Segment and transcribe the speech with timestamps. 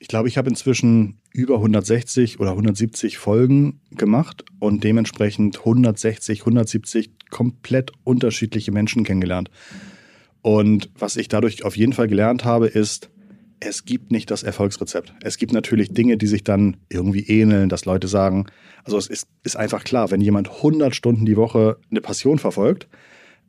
[0.00, 7.10] Ich glaube, ich habe inzwischen über 160 oder 170 Folgen gemacht und dementsprechend 160, 170
[7.30, 9.50] komplett unterschiedliche Menschen kennengelernt.
[10.40, 13.10] Und was ich dadurch auf jeden Fall gelernt habe, ist,
[13.60, 15.14] es gibt nicht das Erfolgsrezept.
[15.22, 18.46] Es gibt natürlich Dinge, die sich dann irgendwie ähneln, dass Leute sagen,
[18.84, 22.88] also es ist, ist einfach klar, wenn jemand 100 Stunden die Woche eine Passion verfolgt,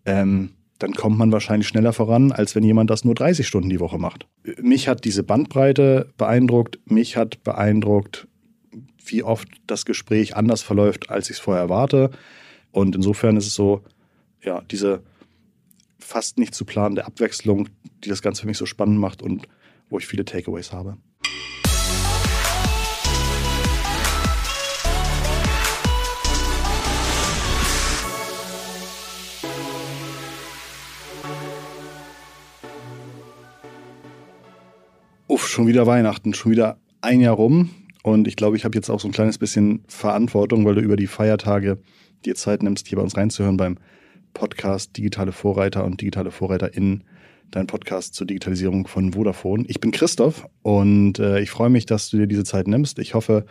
[0.05, 3.81] ähm, dann kommt man wahrscheinlich schneller voran, als wenn jemand das nur 30 Stunden die
[3.81, 4.27] Woche macht.
[4.61, 6.79] Mich hat diese Bandbreite beeindruckt.
[6.85, 8.27] Mich hat beeindruckt,
[9.05, 12.11] wie oft das Gespräch anders verläuft, als ich es vorher erwarte.
[12.71, 13.81] Und insofern ist es so,
[14.41, 15.03] ja, diese
[15.99, 17.67] fast nicht zu planende Abwechslung,
[18.03, 19.47] die das Ganze für mich so spannend macht und
[19.89, 20.97] wo ich viele Takeaways habe.
[35.49, 37.69] Schon wieder Weihnachten, schon wieder ein Jahr rum.
[38.03, 40.95] Und ich glaube, ich habe jetzt auch so ein kleines bisschen Verantwortung, weil du über
[40.95, 41.79] die Feiertage
[42.25, 43.77] dir Zeit nimmst, hier bei uns reinzuhören beim
[44.33, 47.03] Podcast Digitale Vorreiter und Digitale VorreiterInnen,
[47.51, 49.65] dein Podcast zur Digitalisierung von Vodafone.
[49.67, 52.99] Ich bin Christoph und äh, ich freue mich, dass du dir diese Zeit nimmst.
[52.99, 53.45] Ich hoffe,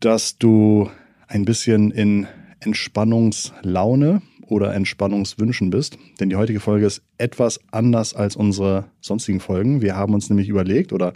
[0.00, 0.90] dass du
[1.26, 2.26] ein bisschen in
[2.60, 5.98] Entspannungslaune oder Entspannungswünschen bist.
[6.20, 9.80] Denn die heutige Folge ist etwas anders als unsere sonstigen Folgen.
[9.82, 11.12] Wir haben uns nämlich überlegt oder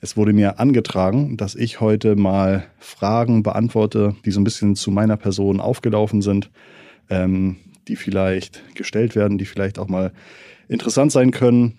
[0.00, 4.90] es wurde mir angetragen, dass ich heute mal Fragen beantworte, die so ein bisschen zu
[4.90, 6.50] meiner Person aufgelaufen sind,
[7.10, 7.56] ähm,
[7.88, 10.12] die vielleicht gestellt werden, die vielleicht auch mal
[10.68, 11.78] interessant sein können.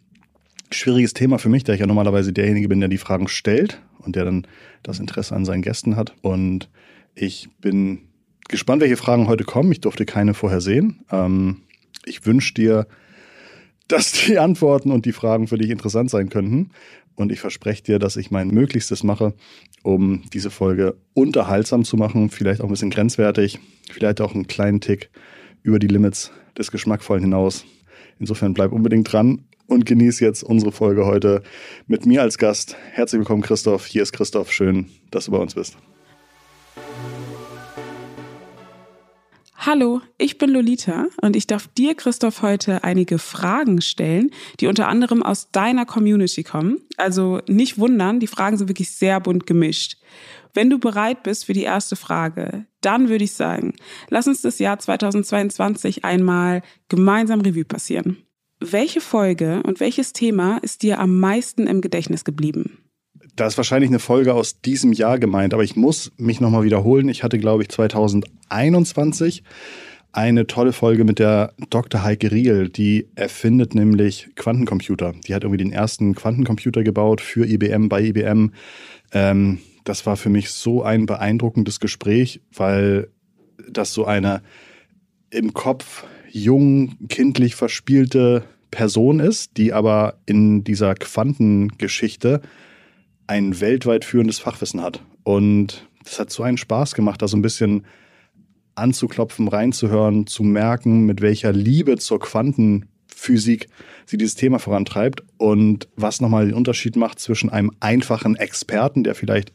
[0.71, 4.16] Schwieriges Thema für mich, da ich ja normalerweise derjenige bin, der die Fragen stellt und
[4.16, 4.47] der dann
[4.83, 6.13] das Interesse an seinen Gästen hat.
[6.21, 6.69] Und
[7.13, 7.99] ich bin
[8.49, 9.71] gespannt, welche Fragen heute kommen.
[9.71, 11.03] Ich durfte keine vorher sehen.
[11.11, 11.61] Ähm,
[12.05, 12.88] ich wünsche dir,
[13.88, 16.71] dass die Antworten und die Fragen für dich interessant sein könnten.
[17.16, 19.33] Und ich verspreche dir, dass ich mein Möglichstes mache,
[19.83, 24.81] um diese Folge unterhaltsam zu machen, vielleicht auch ein bisschen grenzwertig, vielleicht auch einen kleinen
[24.81, 25.09] Tick
[25.63, 27.66] über die Limits des Geschmackvollen hinaus.
[28.19, 31.41] Insofern bleib unbedingt dran und genieß jetzt unsere Folge heute
[31.88, 32.75] mit mir als Gast.
[32.91, 33.85] Herzlich willkommen, Christoph.
[33.85, 34.51] Hier ist Christoph.
[34.51, 35.77] Schön, dass du bei uns bist.
[39.67, 44.87] Hallo, ich bin Lolita und ich darf dir, Christoph, heute einige Fragen stellen, die unter
[44.87, 46.81] anderem aus deiner Community kommen.
[46.97, 49.97] Also nicht wundern, die Fragen sind wirklich sehr bunt gemischt.
[50.53, 53.73] Wenn du bereit bist für die erste Frage, dann würde ich sagen,
[54.09, 58.17] lass uns das Jahr 2022 einmal gemeinsam Revue passieren.
[58.59, 62.84] Welche Folge und welches Thema ist dir am meisten im Gedächtnis geblieben?
[63.35, 67.09] Da ist wahrscheinlich eine Folge aus diesem Jahr gemeint, aber ich muss mich nochmal wiederholen.
[67.09, 69.44] Ich hatte, glaube ich, 2021
[70.13, 72.01] eine tolle Folge mit der Dr.
[72.01, 75.13] Heike Riel, die erfindet nämlich Quantencomputer.
[75.28, 78.53] Die hat irgendwie den ersten Quantencomputer gebaut für IBM, bei IBM.
[79.12, 83.09] Ähm, das war für mich so ein beeindruckendes Gespräch, weil
[83.69, 84.41] das so eine
[85.29, 92.41] im Kopf jung, kindlich verspielte Person ist, die aber in dieser Quantengeschichte
[93.28, 95.02] ein weltweit führendes Fachwissen hat.
[95.24, 97.86] Und das hat so einen Spaß gemacht, da so ein bisschen
[98.75, 103.68] anzuklopfen, reinzuhören, zu merken, mit welcher Liebe zur Quantenphysik
[104.06, 109.16] sie dieses Thema vorantreibt und was nochmal den Unterschied macht zwischen einem einfachen Experten, der
[109.16, 109.53] vielleicht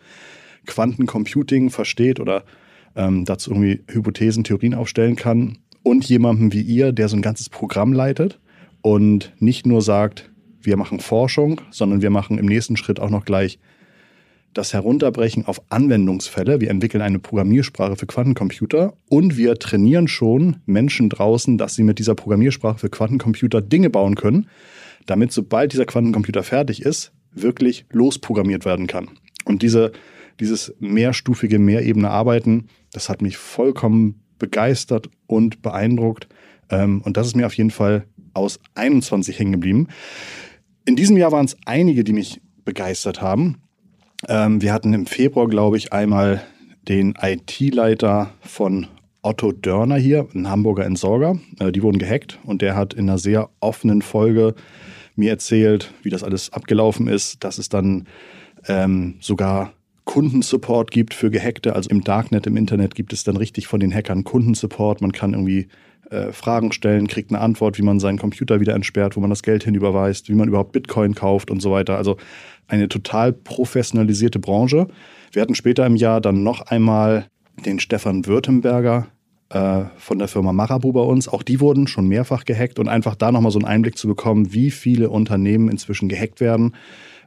[0.67, 2.45] Quantencomputing versteht oder
[2.97, 7.49] ähm, dazu irgendwie Hypothesen, Theorien aufstellen kann und jemandem wie ihr, der so ein ganzes
[7.49, 8.41] Programm leitet
[8.83, 10.30] und nicht nur sagt,
[10.63, 13.59] wir machen Forschung, sondern wir machen im nächsten Schritt auch noch gleich
[14.53, 16.61] das Herunterbrechen auf Anwendungsfälle.
[16.61, 21.99] Wir entwickeln eine Programmiersprache für Quantencomputer und wir trainieren schon Menschen draußen, dass sie mit
[21.99, 24.49] dieser Programmiersprache für Quantencomputer Dinge bauen können,
[25.07, 29.09] damit sobald dieser Quantencomputer fertig ist, wirklich losprogrammiert werden kann.
[29.45, 29.93] Und diese,
[30.41, 36.29] dieses mehrstufige, mehrebene Arbeiten, das hat mich vollkommen begeistert und beeindruckt.
[36.71, 38.05] Ähm, und das ist mir auf jeden Fall
[38.35, 39.89] aus 21 hängen geblieben.
[40.85, 43.59] In diesem Jahr waren es einige, die mich begeistert haben.
[44.29, 46.43] Ähm, wir hatten im Februar, glaube ich, einmal
[46.89, 48.87] den IT-Leiter von
[49.23, 51.39] Otto Dörner hier, ein Hamburger Entsorger.
[51.59, 54.55] Äh, die wurden gehackt und der hat in einer sehr offenen Folge
[55.17, 58.07] mir erzählt, wie das alles abgelaufen ist, dass es dann
[58.67, 59.73] ähm, sogar
[60.05, 61.75] Kundensupport gibt für Gehackte.
[61.75, 65.03] Also im Darknet, im Internet gibt es dann richtig von den Hackern Kundensupport.
[65.03, 65.69] Man kann irgendwie
[66.11, 69.43] äh, Fragen stellen, kriegt eine Antwort, wie man seinen Computer wieder entsperrt, wo man das
[69.43, 71.97] Geld hinüberweist, wie man überhaupt Bitcoin kauft und so weiter.
[71.97, 72.17] Also
[72.69, 74.89] eine total professionalisierte Branche.
[75.33, 77.27] Wir hatten später im Jahr dann noch einmal
[77.65, 79.07] den Stefan Württemberger
[79.51, 81.29] äh, von der Firma Marabu bei uns.
[81.29, 84.53] Auch die wurden schon mehrfach gehackt und einfach da nochmal so einen Einblick zu bekommen,
[84.53, 86.75] wie viele Unternehmen inzwischen gehackt werden,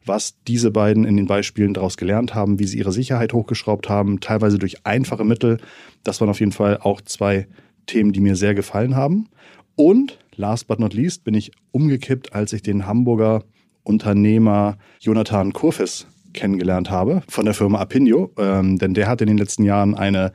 [0.05, 4.19] was diese beiden in den Beispielen daraus gelernt haben, wie sie ihre Sicherheit hochgeschraubt haben,
[4.19, 5.59] teilweise durch einfache Mittel.
[6.03, 7.47] Das waren auf jeden Fall auch zwei
[7.85, 9.29] Themen, die mir sehr gefallen haben.
[9.75, 13.43] Und last but not least bin ich umgekippt, als ich den Hamburger
[13.83, 18.31] Unternehmer Jonathan Kurfis kennengelernt habe von der Firma Apinio.
[18.37, 20.33] Ähm, denn der hat in den letzten Jahren eine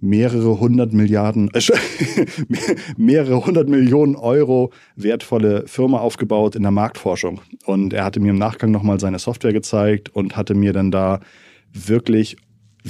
[0.00, 1.60] mehrere hundert Milliarden, äh,
[2.96, 7.40] mehrere hundert Millionen Euro wertvolle Firma aufgebaut in der Marktforschung.
[7.64, 11.20] Und er hatte mir im Nachgang nochmal seine Software gezeigt und hatte mir dann da
[11.72, 12.36] wirklich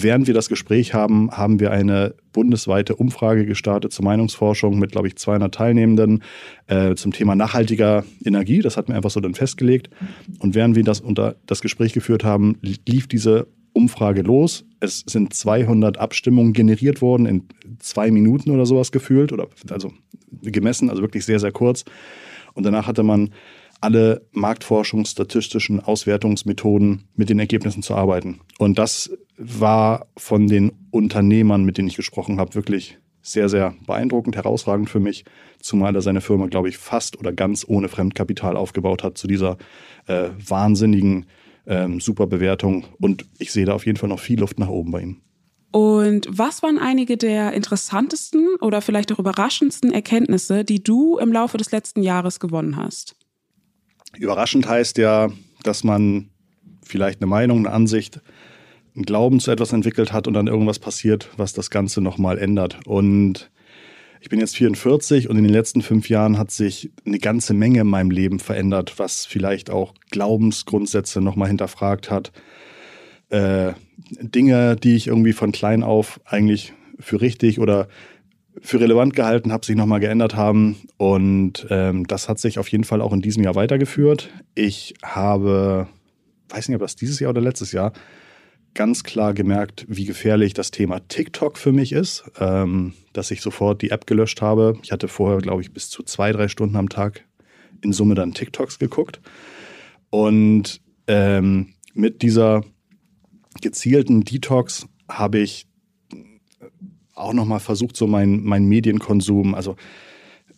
[0.01, 5.09] Während wir das Gespräch haben, haben wir eine bundesweite Umfrage gestartet zur Meinungsforschung mit, glaube
[5.09, 6.23] ich, 200 Teilnehmenden
[6.69, 8.61] äh, zum Thema nachhaltiger Energie.
[8.61, 9.91] Das hatten wir einfach so dann festgelegt.
[10.39, 14.65] Und während wir das unter das Gespräch geführt haben, lief diese Umfrage los.
[14.79, 17.49] Es sind 200 Abstimmungen generiert worden in
[17.81, 19.93] zwei Minuten oder sowas gefühlt oder also
[20.43, 21.85] gemessen, also wirklich sehr, sehr kurz.
[22.55, 23.31] Und danach hatte man
[23.81, 28.41] alle marktforschungsstatistischen Auswertungsmethoden mit den Ergebnissen zu arbeiten.
[28.59, 34.37] Und das war von den Unternehmern, mit denen ich gesprochen habe, wirklich sehr, sehr beeindruckend,
[34.37, 35.25] herausragend für mich,
[35.61, 39.59] zumal er seine Firma, glaube ich, fast oder ganz ohne Fremdkapital aufgebaut hat zu dieser
[40.07, 41.27] äh, wahnsinnigen
[41.67, 42.85] ähm, Superbewertung.
[43.01, 45.21] Und ich sehe da auf jeden Fall noch viel Luft nach oben bei ihm.
[45.71, 51.59] Und was waren einige der interessantesten oder vielleicht auch überraschendsten Erkenntnisse, die du im Laufe
[51.59, 53.17] des letzten Jahres gewonnen hast?
[54.17, 55.31] Überraschend heißt ja,
[55.63, 56.31] dass man
[56.83, 58.21] vielleicht eine Meinung, eine Ansicht,
[58.95, 62.79] einen Glauben zu etwas entwickelt hat und dann irgendwas passiert, was das Ganze nochmal ändert.
[62.87, 63.51] Und
[64.21, 67.81] ich bin jetzt 44 und in den letzten fünf Jahren hat sich eine ganze Menge
[67.81, 72.33] in meinem Leben verändert, was vielleicht auch Glaubensgrundsätze nochmal hinterfragt hat.
[73.29, 73.75] Äh,
[74.21, 77.89] Dinge, die ich irgendwie von klein auf eigentlich für richtig oder
[78.63, 80.77] für relevant gehalten habe, sich nochmal geändert haben.
[80.97, 84.31] Und ähm, das hat sich auf jeden Fall auch in diesem Jahr weitergeführt.
[84.55, 85.89] Ich habe,
[86.49, 87.93] weiß nicht, ob das dieses Jahr oder letztes Jahr,
[88.75, 93.83] ganz klar gemerkt, wie gefährlich das Thema TikTok für mich ist, ähm, dass ich sofort
[93.83, 94.79] die App gelöscht habe.
[94.83, 97.25] Ich hatte vorher, glaube ich, bis zu zwei, drei Stunden am Tag
[97.83, 99.21] in Summe dann TikToks geguckt.
[100.11, 102.65] Und ähm, mit dieser
[103.61, 105.68] gezielten Detox habe ich
[107.19, 109.55] auch nochmal versucht, so mein, mein Medienkonsum.
[109.55, 109.77] Also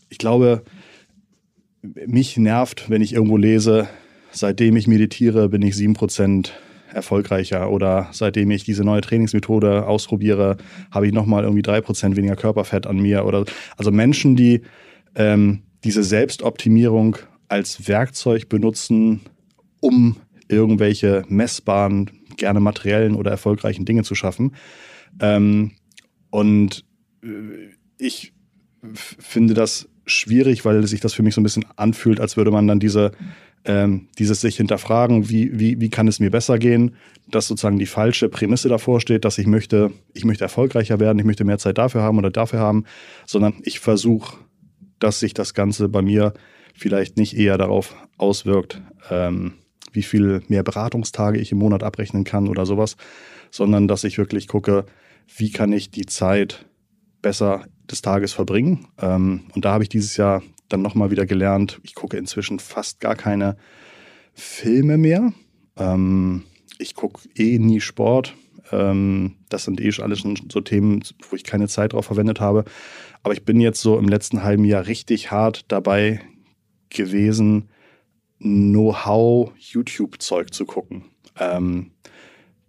[0.09, 0.63] ich glaube,
[1.83, 3.89] mich nervt, wenn ich irgendwo lese,
[4.31, 6.53] seitdem ich meditiere, bin ich sieben Prozent
[6.93, 10.57] erfolgreicher oder seitdem ich diese neue Trainingsmethode ausprobiere,
[10.91, 13.45] habe ich nochmal irgendwie drei Prozent weniger Körperfett an mir oder
[13.77, 14.63] also Menschen, die
[15.15, 17.17] ähm, diese Selbstoptimierung
[17.49, 19.21] als Werkzeug benutzen,
[19.81, 20.17] um
[20.49, 24.55] irgendwelche messbaren, gerne materiellen oder erfolgreichen Dinge zu schaffen.
[25.21, 25.73] Ähm,
[26.31, 26.85] und
[27.23, 27.29] äh,
[27.99, 28.33] ich
[28.93, 32.67] finde das schwierig, weil sich das für mich so ein bisschen anfühlt, als würde man
[32.67, 33.13] dann diese,
[33.65, 36.97] ähm, dieses sich hinterfragen, wie, wie, wie kann es mir besser gehen,
[37.29, 41.25] dass sozusagen die falsche Prämisse davor steht, dass ich möchte, ich möchte erfolgreicher werden, ich
[41.25, 42.85] möchte mehr Zeit dafür haben oder dafür haben,
[43.27, 44.39] sondern ich versuche,
[44.99, 46.35] dass sich das Ganze bei mir
[46.75, 48.81] vielleicht nicht eher darauf auswirkt,
[49.11, 49.55] ähm,
[49.93, 52.97] wie viel mehr Beratungstage ich im Monat abrechnen kann oder sowas,
[53.51, 54.87] sondern dass ich wirklich gucke,
[55.27, 56.67] wie kann ich die Zeit
[57.23, 58.87] besser des Tages verbringen.
[58.99, 63.01] Ähm, und da habe ich dieses Jahr dann nochmal wieder gelernt, ich gucke inzwischen fast
[63.01, 63.57] gar keine
[64.33, 65.33] Filme mehr.
[65.77, 66.45] Ähm,
[66.79, 68.37] ich gucke eh nie Sport.
[68.73, 72.65] Ähm, das sind eh alles schon so Themen, wo ich keine Zeit drauf verwendet habe.
[73.23, 76.23] Aber ich bin jetzt so im letzten halben Jahr richtig hart dabei
[76.89, 77.69] gewesen,
[78.39, 81.05] Know-how-YouTube-Zeug zu gucken.
[81.39, 81.91] Ähm,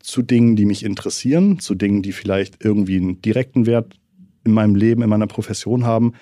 [0.03, 3.99] zu Dingen, die mich interessieren, zu Dingen, die vielleicht irgendwie einen direkten Wert
[4.43, 6.13] in meinem Leben, in meiner Profession haben,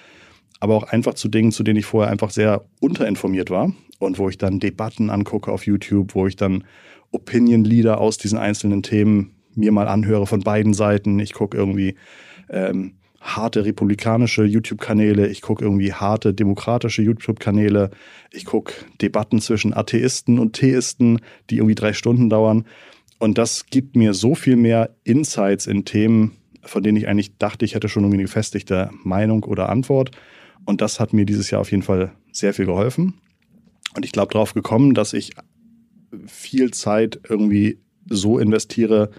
[0.59, 4.29] aber auch einfach zu Dingen, zu denen ich vorher einfach sehr unterinformiert war und wo
[4.29, 6.63] ich dann Debatten angucke auf YouTube, wo ich dann
[7.11, 11.19] Opinion-Leader aus diesen einzelnen Themen mir mal anhöre von beiden Seiten.
[11.19, 11.95] Ich gucke irgendwie
[12.49, 17.91] ähm, harte republikanische YouTube-Kanäle, ich gucke irgendwie harte demokratische YouTube-Kanäle,
[18.31, 21.19] ich gucke Debatten zwischen Atheisten und Theisten,
[21.49, 22.65] die irgendwie drei Stunden dauern.
[23.19, 27.65] Und das gibt mir so viel mehr Insights in Themen, von denen ich eigentlich dachte,
[27.65, 30.11] ich hätte schon irgendwie eine gefestigte Meinung oder Antwort.
[30.65, 33.15] Und das hat mir dieses Jahr auf jeden Fall sehr viel geholfen.
[33.95, 35.31] Und ich glaube darauf gekommen, dass ich
[36.25, 39.11] viel Zeit irgendwie so investiere,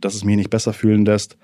[0.00, 1.36] dass es mich nicht besser fühlen lässt,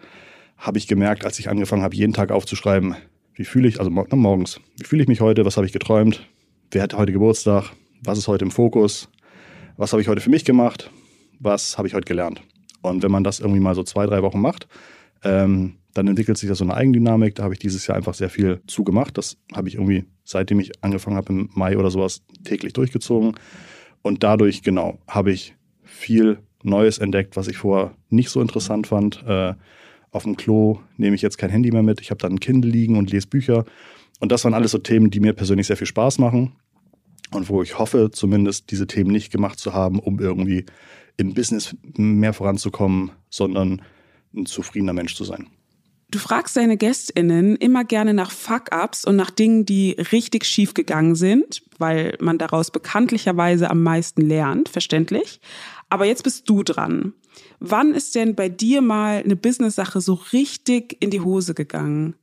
[0.57, 2.97] habe ich gemerkt, als ich angefangen habe, jeden Tag aufzuschreiben,
[3.35, 6.27] wie fühle ich, also morgens, wie fühle ich mich heute, was habe ich geträumt,
[6.71, 9.09] wer hat heute Geburtstag, was ist heute im Fokus,
[9.77, 10.91] was habe ich heute für mich gemacht,
[11.39, 12.43] was habe ich heute gelernt.
[12.83, 14.69] Und wenn man das irgendwie mal so zwei, drei Wochen macht,
[15.23, 17.35] ähm, dann entwickelt sich da so eine Eigendynamik.
[17.35, 19.19] Da habe ich dieses Jahr einfach sehr viel zugemacht.
[19.19, 23.35] Das habe ich irgendwie, seitdem ich angefangen habe im Mai oder sowas, täglich durchgezogen.
[24.03, 29.25] und dadurch, genau, habe ich viel Neues entdeckt, was ich vorher nicht so interessant fand.
[29.27, 29.55] Äh,
[30.11, 32.01] auf dem Klo nehme ich jetzt kein Handy mehr mit.
[32.01, 33.65] Ich habe dann ein Kindle liegen und lese Bücher.
[34.21, 36.53] Und das waren alles so Themen, die mir persönlich sehr viel Spaß machen
[37.33, 40.67] und wo ich hoffe, zumindest diese Themen nicht gemacht zu haben, um irgendwie
[41.17, 43.83] im Business mehr voranzukommen, sondern
[44.35, 45.49] ein zufriedener Mensch zu sein.
[46.11, 51.15] Du fragst deine GästInnen immer gerne nach Fuck-Ups und nach Dingen, die richtig schief gegangen
[51.17, 55.41] sind, weil man daraus bekanntlicherweise am meisten lernt, verständlich.
[55.91, 57.13] Aber jetzt bist du dran.
[57.61, 62.15] Wann ist denn bei dir mal eine Business-Sache so richtig in die Hose gegangen?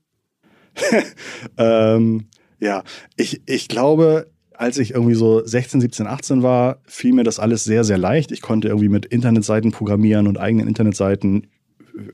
[1.57, 2.27] ähm,
[2.59, 2.83] ja,
[3.17, 7.63] ich, ich glaube, als ich irgendwie so 16, 17, 18 war, fiel mir das alles
[7.63, 8.31] sehr, sehr leicht.
[8.31, 11.47] Ich konnte irgendwie mit Internetseiten programmieren und eigenen Internetseiten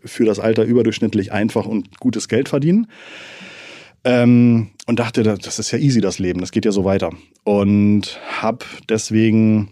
[0.03, 2.87] für das Alter überdurchschnittlich einfach und gutes Geld verdienen.
[4.03, 7.11] Ähm, und dachte, das ist ja easy, das Leben, das geht ja so weiter.
[7.43, 9.69] Und habe deswegen,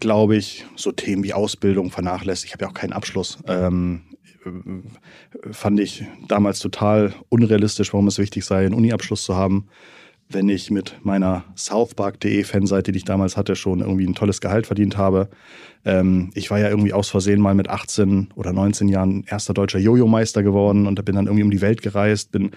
[0.00, 2.46] glaube ich, so Themen wie Ausbildung vernachlässigt.
[2.46, 3.38] Ich habe ja auch keinen Abschluss.
[3.46, 4.02] Ähm,
[5.50, 9.68] fand ich damals total unrealistisch, warum es wichtig sei, einen Uni-Abschluss zu haben
[10.28, 14.66] wenn ich mit meiner southpark.de Fanseite, die ich damals hatte, schon irgendwie ein tolles Gehalt
[14.66, 15.28] verdient habe.
[15.84, 19.78] Ähm, ich war ja irgendwie aus Versehen mal mit 18 oder 19 Jahren erster deutscher
[19.78, 22.52] Jojo-Meister geworden und bin dann irgendwie um die Welt gereist, bin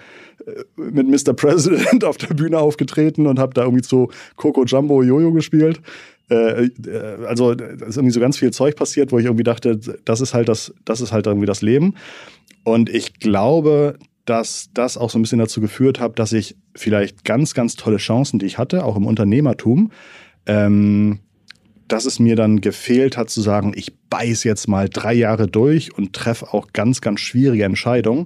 [0.45, 1.33] äh, mit Mr.
[1.33, 5.81] President auf der Bühne aufgetreten und habe da irgendwie zu Coco Jumbo Jojo gespielt.
[6.29, 10.21] Äh, äh, also ist irgendwie so ganz viel Zeug passiert, wo ich irgendwie dachte, das
[10.21, 11.95] ist halt das, das ist halt irgendwie das Leben.
[12.63, 13.97] Und ich glaube,
[14.27, 17.97] dass das auch so ein bisschen dazu geführt hat, dass ich vielleicht ganz, ganz tolle
[17.97, 19.91] Chancen, die ich hatte, auch im Unternehmertum,
[20.45, 21.19] ähm,
[21.87, 25.97] dass es mir dann gefehlt hat zu sagen, ich beiß jetzt mal drei Jahre durch
[25.97, 28.25] und treffe auch ganz, ganz schwierige Entscheidungen,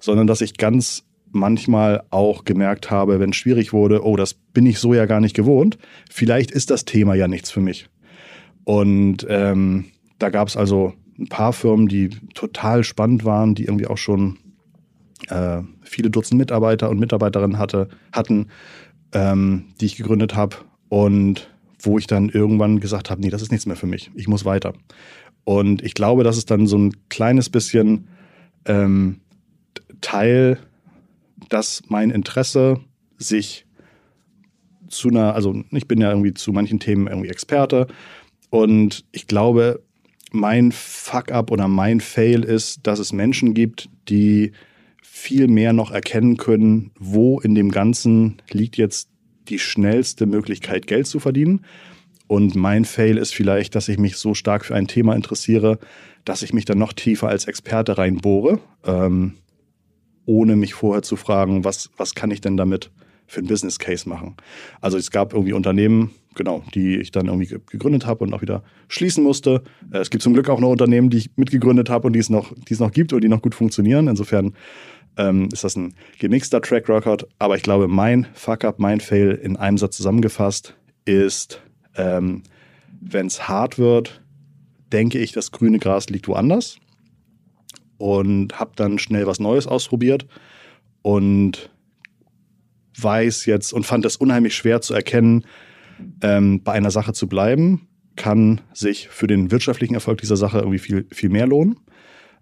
[0.00, 4.66] sondern dass ich ganz manchmal auch gemerkt habe, wenn es schwierig wurde, oh, das bin
[4.66, 5.78] ich so ja gar nicht gewohnt,
[6.10, 7.88] vielleicht ist das Thema ja nichts für mich.
[8.64, 9.86] Und ähm,
[10.18, 14.36] da gab es also ein paar Firmen, die total spannend waren, die irgendwie auch schon
[15.28, 18.48] äh, viele Dutzend Mitarbeiter und Mitarbeiterinnen hatte, hatten,
[19.12, 20.56] ähm, die ich gegründet habe
[20.88, 24.28] und wo ich dann irgendwann gesagt habe, nee, das ist nichts mehr für mich, ich
[24.28, 24.74] muss weiter.
[25.44, 28.08] Und ich glaube, das ist dann so ein kleines bisschen
[28.66, 29.20] ähm,
[30.00, 30.58] Teil,
[31.48, 32.80] dass mein Interesse
[33.16, 33.66] sich
[34.88, 37.86] zu einer, also ich bin ja irgendwie zu manchen Themen irgendwie Experte
[38.50, 39.82] und ich glaube,
[40.30, 44.52] mein Fuck-up oder mein Fail ist, dass es Menschen gibt, die
[45.10, 49.08] viel mehr noch erkennen können, wo in dem Ganzen liegt jetzt
[49.48, 51.64] die schnellste Möglichkeit, Geld zu verdienen.
[52.26, 55.78] Und mein Fail ist vielleicht, dass ich mich so stark für ein Thema interessiere,
[56.24, 59.34] dass ich mich dann noch tiefer als Experte reinbohre, ähm,
[60.26, 62.90] ohne mich vorher zu fragen, was, was kann ich denn damit
[63.26, 64.36] für einen Business Case machen.
[64.80, 68.62] Also es gab irgendwie Unternehmen, genau, die ich dann irgendwie gegründet habe und auch wieder
[68.88, 69.62] schließen musste.
[69.92, 72.30] Äh, es gibt zum Glück auch noch Unternehmen, die ich mitgegründet habe und die es
[72.30, 74.08] noch, die es noch gibt und die noch gut funktionieren.
[74.08, 74.54] Insofern
[75.18, 77.26] ähm, ist das ein gemixter Track Record.
[77.38, 81.60] Aber ich glaube, mein Fuck-up, mein Fail in einem Satz zusammengefasst ist,
[81.96, 82.42] ähm,
[83.00, 84.22] wenn es hart wird,
[84.92, 86.78] denke ich, das grüne Gras liegt woanders
[87.98, 90.26] und habe dann schnell was Neues ausprobiert
[91.02, 91.70] und
[92.96, 95.44] weiß jetzt und fand es unheimlich schwer zu erkennen,
[96.22, 100.78] ähm, bei einer Sache zu bleiben, kann sich für den wirtschaftlichen Erfolg dieser Sache irgendwie
[100.78, 101.78] viel, viel mehr lohnen.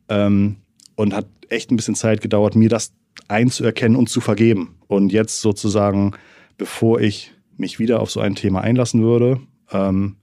[0.09, 0.56] Ähm,
[0.95, 2.93] und hat echt ein bisschen Zeit gedauert, mir das
[3.29, 4.76] einzuerkennen und zu vergeben.
[4.87, 6.12] Und jetzt sozusagen,
[6.57, 9.41] bevor ich mich wieder auf so ein Thema einlassen würde,
[9.73, 10.17] ähm,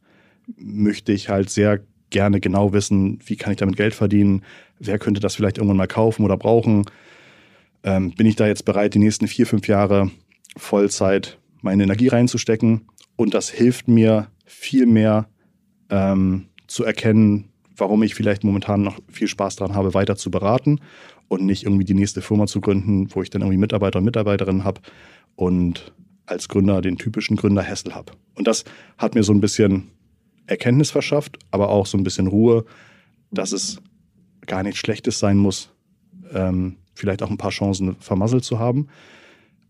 [0.58, 4.44] möchte ich halt sehr gerne genau wissen, wie kann ich damit Geld verdienen,
[4.80, 6.86] wer könnte das vielleicht irgendwann mal kaufen oder brauchen.
[7.84, 10.12] Ähm, bin ich da jetzt bereit, die nächsten vier, fünf Jahre
[10.56, 12.88] Vollzeit meine Energie reinzustecken?
[13.16, 15.28] Und das hilft mir viel mehr
[15.90, 20.80] ähm, zu erkennen, warum ich vielleicht momentan noch viel Spaß daran habe, weiter zu beraten
[21.28, 24.64] und nicht irgendwie die nächste Firma zu gründen, wo ich dann irgendwie Mitarbeiter und Mitarbeiterinnen
[24.64, 24.82] habe
[25.36, 25.94] und
[26.26, 28.14] als Gründer den typischen Gründer Hessel habe.
[28.36, 28.64] Und das
[28.98, 29.90] hat mir so ein bisschen
[30.46, 32.66] Erkenntnis verschafft, aber auch so ein bisschen Ruhe,
[33.32, 33.82] dass es
[34.46, 35.72] gar nichts Schlechtes sein muss,
[36.34, 38.88] ähm, vielleicht auch ein paar Chancen vermasselt zu haben,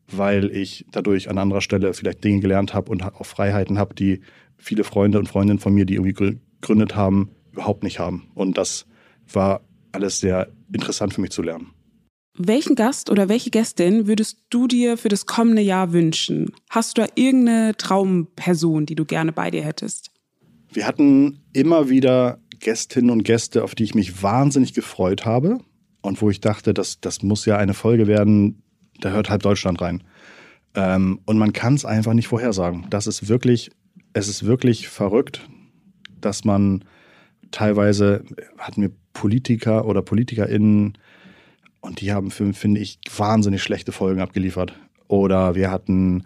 [0.08, 4.22] weil ich dadurch an anderer Stelle vielleicht Dinge gelernt habe und auch Freiheiten habe, die
[4.58, 8.28] viele Freunde und Freundinnen von mir, die irgendwie gegründet haben, überhaupt nicht haben.
[8.34, 8.86] Und das
[9.32, 11.72] war alles sehr interessant für mich zu lernen.
[12.36, 16.52] Welchen Gast oder welche Gästin würdest du dir für das kommende Jahr wünschen?
[16.70, 20.10] Hast du da irgendeine Traumperson, die du gerne bei dir hättest?
[20.72, 25.60] Wir hatten immer wieder Gästinnen und Gäste, auf die ich mich wahnsinnig gefreut habe
[26.02, 28.64] und wo ich dachte, das, das muss ja eine Folge werden,
[29.00, 30.04] da hört halb Deutschland rein.
[30.74, 32.88] Ähm, und man kann es einfach nicht vorhersagen.
[32.90, 33.70] Das ist wirklich
[34.14, 35.48] es ist wirklich verrückt,
[36.22, 36.86] dass man
[37.52, 38.24] teilweise
[38.58, 40.98] hatten wir Politiker oder PolitikerInnen
[41.82, 44.74] und die haben, finde ich, wahnsinnig schlechte Folgen abgeliefert.
[45.08, 46.24] Oder wir hatten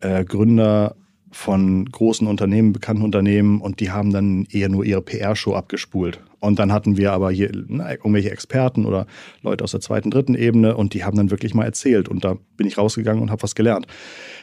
[0.00, 0.96] äh, Gründer
[1.30, 6.20] von großen Unternehmen, bekannten Unternehmen und die haben dann eher nur ihre PR-Show abgespult.
[6.40, 9.06] Und dann hatten wir aber hier na, irgendwelche Experten oder
[9.42, 12.36] Leute aus der zweiten, dritten Ebene und die haben dann wirklich mal erzählt und da
[12.56, 13.86] bin ich rausgegangen und habe was gelernt.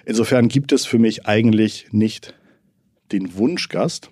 [0.06, 2.36] Insofern gibt es für mich eigentlich nicht
[3.12, 4.12] den Wunschgast.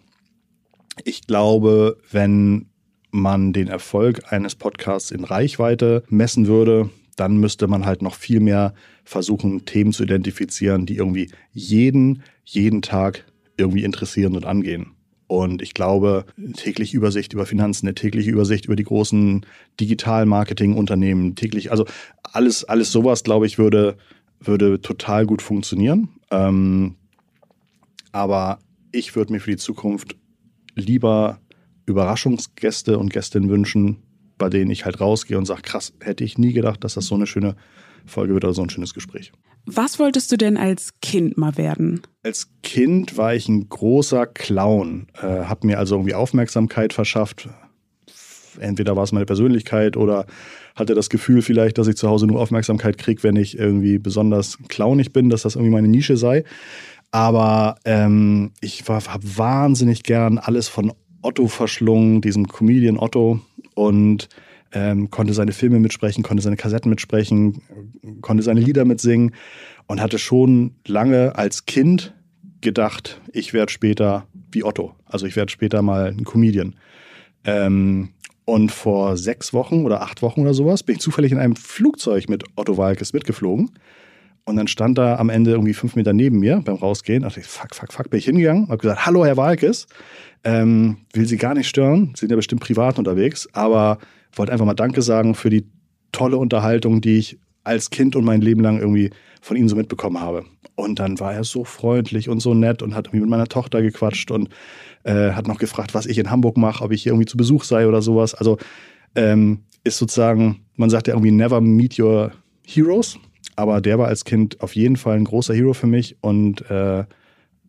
[1.04, 2.68] Ich glaube, wenn
[3.14, 8.40] man den Erfolg eines Podcasts in Reichweite messen würde, dann müsste man halt noch viel
[8.40, 14.94] mehr versuchen, Themen zu identifizieren, die irgendwie jeden, jeden Tag irgendwie interessieren und angehen.
[15.28, 19.46] Und ich glaube, eine tägliche Übersicht über Finanzen, eine tägliche Übersicht über die großen
[19.80, 21.86] Digital-Marketing-Unternehmen, täglich, also
[22.24, 23.96] alles, alles sowas, glaube ich, würde,
[24.40, 26.10] würde total gut funktionieren.
[26.32, 26.96] Ähm,
[28.12, 28.60] aber
[28.92, 30.16] ich würde mir für die Zukunft
[30.76, 31.40] lieber
[31.86, 34.04] Überraschungsgäste und Gästinnen wünschen,
[34.38, 37.16] bei denen ich halt rausgehe und sage, krass, hätte ich nie gedacht, dass das so
[37.16, 37.56] eine schöne
[38.06, 39.32] Folge wird oder so ein schönes Gespräch.
[39.66, 42.02] Was wolltest du denn als Kind mal werden?
[42.24, 47.48] Als Kind war ich ein großer Clown, äh, habe mir also irgendwie Aufmerksamkeit verschafft.
[48.60, 50.26] Entweder war es meine Persönlichkeit oder
[50.76, 54.58] hatte das Gefühl vielleicht, dass ich zu Hause nur Aufmerksamkeit kriege, wenn ich irgendwie besonders
[54.68, 56.44] clownig bin, dass das irgendwie meine Nische sei.
[57.12, 60.92] Aber ähm, ich habe wahnsinnig gern alles von
[61.24, 63.40] Otto verschlungen, diesem Comedian Otto
[63.74, 64.30] und
[64.72, 67.62] ähm, konnte seine Filme mitsprechen, konnte seine Kassetten mitsprechen,
[68.22, 69.34] konnte seine Lieder mitsingen
[69.88, 72.14] und hatte schon lange als Kind
[72.62, 74.96] gedacht, ich werde später wie Otto.
[75.06, 76.76] Also ich werde später mal ein Comedian.
[77.44, 78.10] Ähm,
[78.46, 82.28] und vor sechs Wochen oder acht Wochen oder sowas bin ich zufällig in einem Flugzeug
[82.28, 83.72] mit Otto Walkes mitgeflogen.
[84.46, 87.22] Und dann stand da am Ende irgendwie fünf Meter neben mir beim Rausgehen.
[87.22, 89.88] Da dachte ich, fuck, fuck, fuck, bin ich hingegangen, habe gesagt, hallo Herr Walkes,
[90.44, 94.00] ähm, will Sie gar nicht stören, Sie sind ja bestimmt privat unterwegs, aber
[94.34, 95.66] wollte einfach mal Danke sagen für die
[96.12, 100.20] tolle Unterhaltung, die ich als Kind und mein Leben lang irgendwie von Ihnen so mitbekommen
[100.20, 100.44] habe.
[100.76, 103.82] Und dann war er so freundlich und so nett und hat irgendwie mit meiner Tochter
[103.82, 104.50] gequatscht und
[105.04, 107.64] äh, hat noch gefragt, was ich in Hamburg mache, ob ich hier irgendwie zu Besuch
[107.64, 108.34] sei oder sowas.
[108.34, 108.58] Also
[109.16, 112.32] ähm, ist sozusagen, man sagt ja irgendwie never meet your
[112.66, 113.18] heroes,
[113.56, 117.06] aber der war als Kind auf jeden Fall ein großer Hero für mich und äh,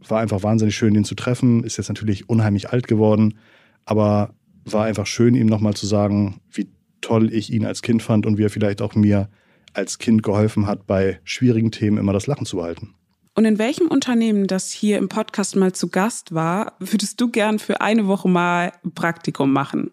[0.08, 1.64] war einfach wahnsinnig schön, ihn zu treffen.
[1.64, 3.38] Ist jetzt natürlich unheimlich alt geworden,
[3.84, 6.68] aber war einfach schön, ihm nochmal zu sagen, wie
[7.00, 9.28] toll ich ihn als Kind fand und wie er vielleicht auch mir
[9.74, 12.94] als Kind geholfen hat, bei schwierigen Themen immer das Lachen zu behalten.
[13.34, 17.58] Und in welchem Unternehmen, das hier im Podcast mal zu Gast war, würdest du gern
[17.58, 19.90] für eine Woche mal Praktikum machen?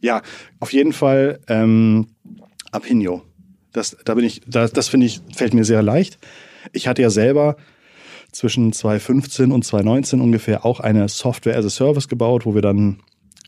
[0.00, 0.22] Ja,
[0.60, 2.06] auf jeden Fall ähm,
[2.70, 3.24] Apinio.
[3.72, 6.18] Das, da bin ich, das, das finde ich, fällt mir sehr leicht.
[6.72, 7.56] Ich hatte ja selber
[8.32, 13.00] zwischen 2015 und 2019 ungefähr auch eine Software as a Service gebaut, wo wir dann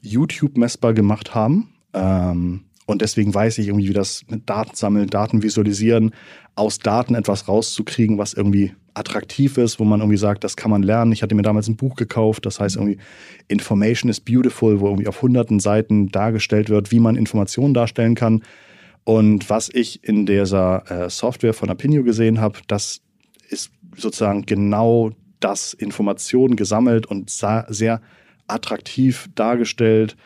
[0.03, 1.73] YouTube messbar gemacht haben.
[1.93, 6.13] Ähm, und deswegen weiß ich irgendwie, wie das mit Daten sammeln, Daten visualisieren,
[6.57, 10.83] aus Daten etwas rauszukriegen, was irgendwie attraktiv ist, wo man irgendwie sagt, das kann man
[10.83, 11.13] lernen.
[11.13, 12.99] Ich hatte mir damals ein Buch gekauft, das heißt irgendwie
[13.47, 18.43] Information is Beautiful, wo irgendwie auf hunderten Seiten dargestellt wird, wie man Informationen darstellen kann.
[19.05, 23.01] Und was ich in dieser äh, Software von Apinio gesehen habe, das
[23.49, 25.11] ist sozusagen genau
[25.41, 28.01] das Informationen gesammelt und sehr
[28.47, 30.17] attraktiv dargestellt.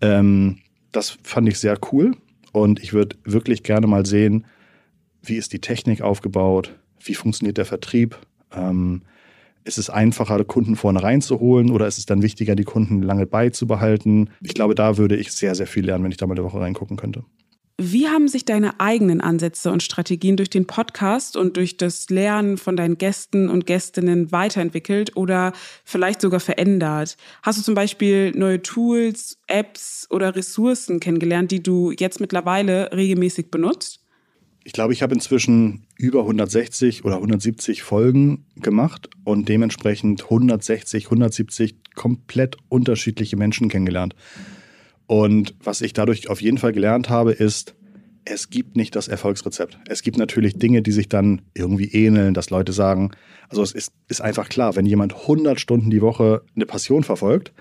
[0.00, 0.58] Ähm,
[0.92, 2.16] das fand ich sehr cool
[2.52, 4.46] und ich würde wirklich gerne mal sehen,
[5.22, 8.18] wie ist die Technik aufgebaut, wie funktioniert der Vertrieb.
[8.52, 9.02] Ähm,
[9.64, 14.30] ist es einfacher, Kunden vorne reinzuholen oder ist es dann wichtiger, die Kunden lange beizubehalten?
[14.40, 16.60] Ich glaube, da würde ich sehr, sehr viel lernen, wenn ich da mal eine Woche
[16.60, 17.24] reingucken könnte.
[17.84, 22.56] Wie haben sich deine eigenen Ansätze und Strategien durch den Podcast und durch das Lernen
[22.56, 25.52] von deinen Gästen und Gästinnen weiterentwickelt oder
[25.84, 27.16] vielleicht sogar verändert?
[27.42, 33.50] Hast du zum Beispiel neue Tools, Apps oder Ressourcen kennengelernt, die du jetzt mittlerweile regelmäßig
[33.50, 33.98] benutzt?
[34.62, 41.74] Ich glaube, ich habe inzwischen über 160 oder 170 Folgen gemacht und dementsprechend 160, 170
[41.96, 44.14] komplett unterschiedliche Menschen kennengelernt.
[45.06, 47.74] Und was ich dadurch auf jeden Fall gelernt habe, ist,
[48.24, 49.78] es gibt nicht das Erfolgsrezept.
[49.88, 53.10] Es gibt natürlich Dinge, die sich dann irgendwie ähneln, dass Leute sagen,
[53.48, 57.52] also es ist, ist einfach klar, wenn jemand 100 Stunden die Woche eine Passion verfolgt,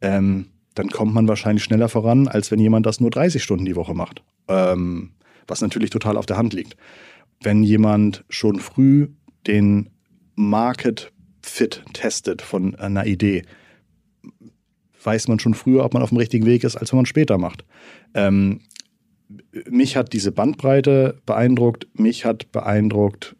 [0.00, 3.76] ähm, dann kommt man wahrscheinlich schneller voran, als wenn jemand das nur 30 Stunden die
[3.76, 4.22] Woche macht.
[4.48, 5.12] Ähm,
[5.46, 6.76] was natürlich total auf der Hand liegt.
[7.40, 9.08] Wenn jemand schon früh
[9.46, 9.90] den
[10.34, 13.42] Market Fit testet von einer Idee,
[15.04, 17.38] weiß man schon früher, ob man auf dem richtigen Weg ist, als wenn man später
[17.38, 17.64] macht.
[18.14, 18.60] Ähm,
[19.68, 21.86] mich hat diese Bandbreite beeindruckt.
[21.94, 23.36] Mich hat beeindruckt,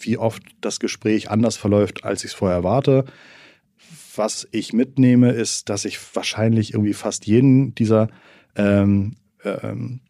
[0.00, 3.04] wie oft das Gespräch anders verläuft, als ich es vorher erwarte.
[4.16, 8.08] was ich mitnehme, ist, dass ich wahrscheinlich irgendwie fast jeden dieser
[8.56, 10.00] ähm, ähm,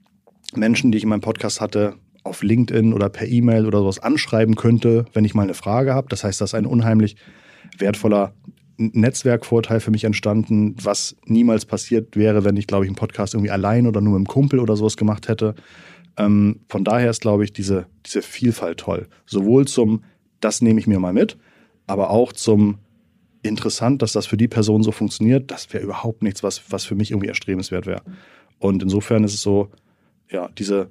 [0.54, 4.56] Menschen, die ich in meinem Podcast hatte, auf LinkedIn oder per E-Mail oder sowas anschreiben
[4.56, 6.08] könnte, wenn ich mal eine Frage habe.
[6.08, 7.16] Das heißt, das ist ein unheimlich
[7.78, 8.34] wertvoller
[8.80, 13.50] Netzwerkvorteil für mich entstanden, was niemals passiert wäre, wenn ich, glaube ich, einen Podcast irgendwie
[13.50, 15.54] allein oder nur mit einem Kumpel oder sowas gemacht hätte.
[16.16, 19.08] Ähm, von daher ist, glaube ich, diese, diese Vielfalt toll.
[19.26, 20.02] Sowohl zum,
[20.40, 21.36] das nehme ich mir mal mit,
[21.86, 22.78] aber auch zum
[23.42, 25.50] interessant, dass das für die Person so funktioniert.
[25.50, 28.02] Das wäre überhaupt nichts, was, was für mich irgendwie erstrebenswert wäre.
[28.58, 29.70] Und insofern ist es so,
[30.30, 30.90] ja, diese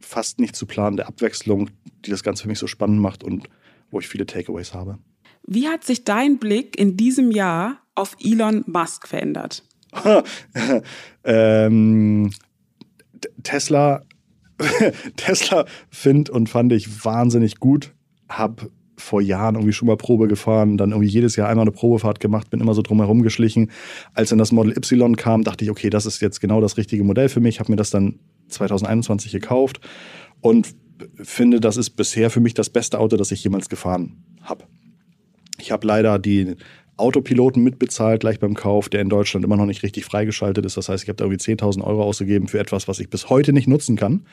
[0.00, 1.70] fast nicht zu planende Abwechslung,
[2.04, 3.48] die das Ganze für mich so spannend macht und
[3.90, 4.98] wo ich viele Takeaways habe.
[5.46, 9.62] Wie hat sich dein Blick in diesem Jahr auf Elon Musk verändert?
[11.24, 12.30] ähm,
[13.42, 14.02] Tesla,
[15.16, 17.92] Tesla finde und fand ich wahnsinnig gut.
[18.28, 22.20] Hab vor Jahren irgendwie schon mal Probe gefahren, dann irgendwie jedes Jahr einmal eine Probefahrt
[22.20, 23.70] gemacht, bin immer so drumherum geschlichen.
[24.14, 27.04] Als dann das Model Y kam, dachte ich, okay, das ist jetzt genau das richtige
[27.04, 27.60] Modell für mich.
[27.60, 29.80] Habe mir das dann 2021 gekauft
[30.40, 30.74] und
[31.22, 34.64] finde, das ist bisher für mich das beste Auto, das ich jemals gefahren habe.
[35.64, 36.56] Ich habe leider die
[36.98, 40.76] Autopiloten mitbezahlt gleich beim Kauf, der in Deutschland immer noch nicht richtig freigeschaltet ist.
[40.76, 43.54] Das heißt, ich habe da irgendwie 10.000 Euro ausgegeben für etwas, was ich bis heute
[43.54, 44.26] nicht nutzen kann.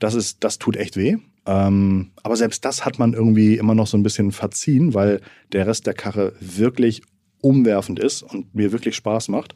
[0.00, 1.18] Das, ist, das tut echt weh.
[1.46, 5.20] Ähm, aber selbst das hat man irgendwie immer noch so ein bisschen verziehen, weil
[5.52, 7.02] der Rest der Karre wirklich
[7.40, 9.54] umwerfend ist und mir wirklich Spaß macht.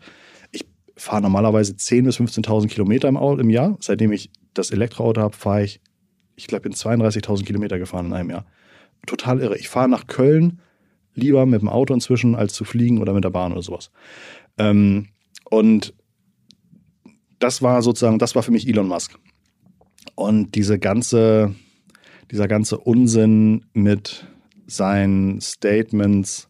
[0.52, 0.64] Ich
[0.96, 3.76] fahre normalerweise 10.000 bis 15.000 Kilometer im, im Jahr.
[3.80, 5.80] Seitdem ich das Elektroauto habe, fahre ich,
[6.36, 8.46] ich glaube, bin 32.000 Kilometer gefahren in einem Jahr.
[9.06, 9.58] Total irre.
[9.58, 10.60] Ich fahre nach Köln
[11.16, 13.90] lieber mit dem Auto inzwischen, als zu fliegen oder mit der Bahn oder sowas.
[14.59, 15.09] Ähm,
[15.50, 15.94] und
[17.38, 19.18] das war sozusagen, das war für mich Elon Musk.
[20.14, 21.55] Und diese ganze,
[22.31, 24.26] dieser ganze Unsinn mit
[24.66, 26.48] seinen Statements,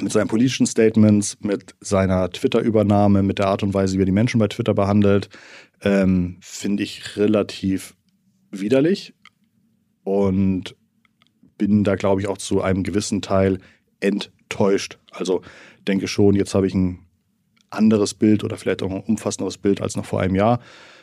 [0.00, 4.12] mit seinen politischen Statements, mit seiner Twitter-Übernahme, mit der Art und Weise, wie er die
[4.12, 5.28] Menschen bei Twitter behandelt,
[5.82, 7.96] ähm, finde ich relativ
[8.50, 9.14] widerlich
[10.04, 10.76] und
[11.58, 13.58] bin da, glaube ich, auch zu einem gewissen Teil
[14.00, 14.98] enttäuscht.
[15.10, 15.42] Also
[15.86, 17.00] denke schon, jetzt habe ich ein
[17.70, 20.60] anderes Bild oder vielleicht auch ein umfassenderes Bild als noch vor einem Jahr.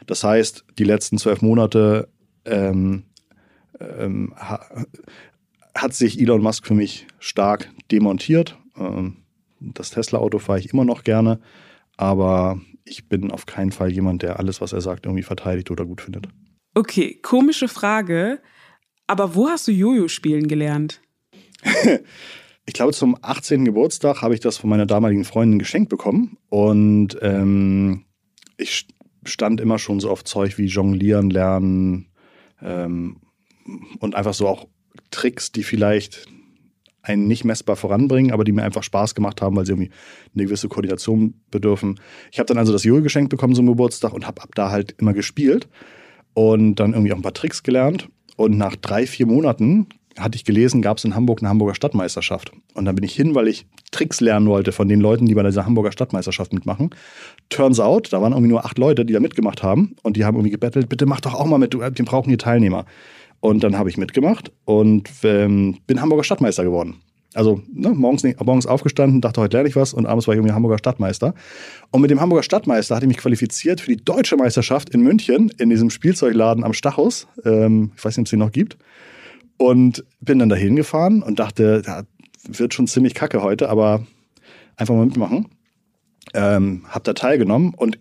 [0.07, 2.09] Das heißt, die letzten zwölf Monate
[2.45, 3.03] ähm,
[3.79, 4.65] ähm, ha,
[5.73, 8.57] hat sich Elon Musk für mich stark demontiert.
[8.77, 9.17] Ähm,
[9.59, 11.39] das Tesla-Auto fahre ich immer noch gerne,
[11.97, 15.85] aber ich bin auf keinen Fall jemand, der alles, was er sagt, irgendwie verteidigt oder
[15.85, 16.27] gut findet.
[16.73, 18.41] Okay, komische Frage.
[19.07, 21.01] Aber wo hast du Jojo spielen gelernt?
[22.65, 23.65] ich glaube, zum 18.
[23.65, 26.37] Geburtstag habe ich das von meiner damaligen Freundin geschenkt bekommen.
[26.49, 28.05] Und ähm,
[28.57, 28.87] ich
[29.23, 32.09] stand immer schon so auf Zeug wie Jonglieren lernen
[32.61, 33.17] ähm,
[33.99, 34.67] und einfach so auch
[35.11, 36.25] Tricks, die vielleicht
[37.01, 39.91] einen nicht messbar voranbringen, aber die mir einfach Spaß gemacht haben, weil sie irgendwie
[40.33, 41.99] eine gewisse Koordination bedürfen.
[42.31, 44.95] Ich habe dann also das Jojo geschenkt bekommen zum Geburtstag und habe ab da halt
[44.99, 45.67] immer gespielt
[46.33, 48.09] und dann irgendwie auch ein paar Tricks gelernt.
[48.37, 52.51] Und nach drei, vier Monaten hatte ich gelesen, gab es in Hamburg eine Hamburger Stadtmeisterschaft.
[52.73, 55.43] Und dann bin ich hin, weil ich Tricks lernen wollte von den Leuten, die bei
[55.43, 56.91] dieser Hamburger Stadtmeisterschaft mitmachen.
[57.49, 59.95] Turns out, da waren irgendwie nur acht Leute, die da mitgemacht haben.
[60.03, 62.85] Und die haben irgendwie gebettelt, bitte mach doch auch mal mit, wir brauchen hier Teilnehmer.
[63.39, 66.95] Und dann habe ich mitgemacht und ähm, bin Hamburger Stadtmeister geworden.
[67.35, 70.53] Also ne, morgens, morgens aufgestanden, dachte, heute lerne ich was und abends war ich irgendwie
[70.53, 71.35] Hamburger Stadtmeister.
[71.91, 75.51] Und mit dem Hamburger Stadtmeister hatte ich mich qualifiziert für die deutsche Meisterschaft in München
[75.57, 77.27] in diesem Spielzeugladen am Stachus.
[77.43, 78.77] Ähm, ich weiß nicht, ob es den noch gibt.
[79.57, 82.03] Und bin dann dahin gefahren und dachte, da
[82.47, 84.05] wird schon ziemlich kacke heute, aber
[84.75, 85.47] einfach mal mitmachen.
[86.33, 87.97] Ähm, hab da teilgenommen und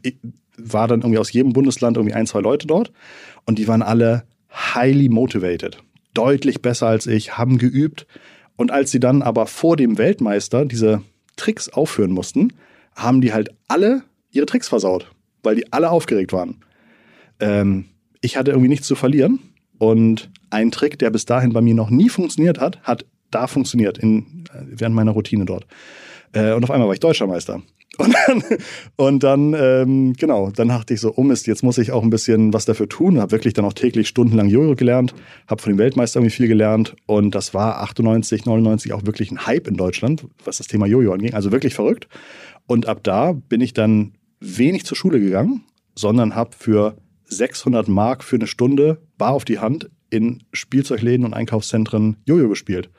[0.56, 2.92] war dann irgendwie aus jedem Bundesland irgendwie ein, zwei Leute dort.
[3.46, 5.78] Und die waren alle highly motivated.
[6.14, 8.06] Deutlich besser als ich, haben geübt.
[8.56, 11.02] Und als sie dann aber vor dem Weltmeister diese
[11.36, 12.52] Tricks aufführen mussten,
[12.94, 15.10] haben die halt alle ihre Tricks versaut,
[15.42, 16.64] weil die alle aufgeregt waren.
[17.40, 17.86] Ähm,
[18.20, 19.40] ich hatte irgendwie nichts zu verlieren
[19.84, 23.98] und ein Trick, der bis dahin bei mir noch nie funktioniert hat, hat da funktioniert
[23.98, 25.66] in, während meiner Routine dort.
[26.32, 27.60] Äh, und auf einmal war ich Deutscher Meister.
[27.96, 28.42] Und dann,
[28.96, 32.10] und dann ähm, genau, dann dachte ich so, oh Mist, jetzt muss ich auch ein
[32.10, 33.20] bisschen was dafür tun.
[33.20, 35.14] Habe wirklich dann auch täglich stundenlang Jojo gelernt,
[35.46, 36.96] habe von dem Weltmeister irgendwie viel gelernt.
[37.06, 41.12] Und das war 98, 99 auch wirklich ein Hype in Deutschland, was das Thema Jojo
[41.12, 41.34] anging.
[41.34, 42.08] Also wirklich verrückt.
[42.66, 45.62] Und ab da bin ich dann wenig zur Schule gegangen,
[45.94, 51.34] sondern habe für 600 Mark für eine Stunde bar auf die Hand in Spielzeugläden und
[51.34, 52.90] Einkaufszentren Jojo gespielt.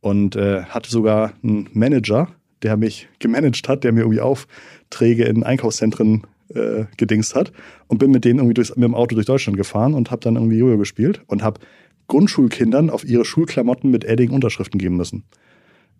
[0.00, 2.28] Und äh, hatte sogar einen Manager,
[2.62, 7.52] der mich gemanagt hat, der mir irgendwie Aufträge in Einkaufszentren äh, gedingst hat.
[7.88, 10.36] Und bin mit denen irgendwie durchs, mit dem Auto durch Deutschland gefahren und habe dann
[10.36, 11.60] irgendwie Jojo gespielt und habe
[12.06, 15.24] Grundschulkindern auf ihre Schulklamotten mit Edding Unterschriften geben müssen.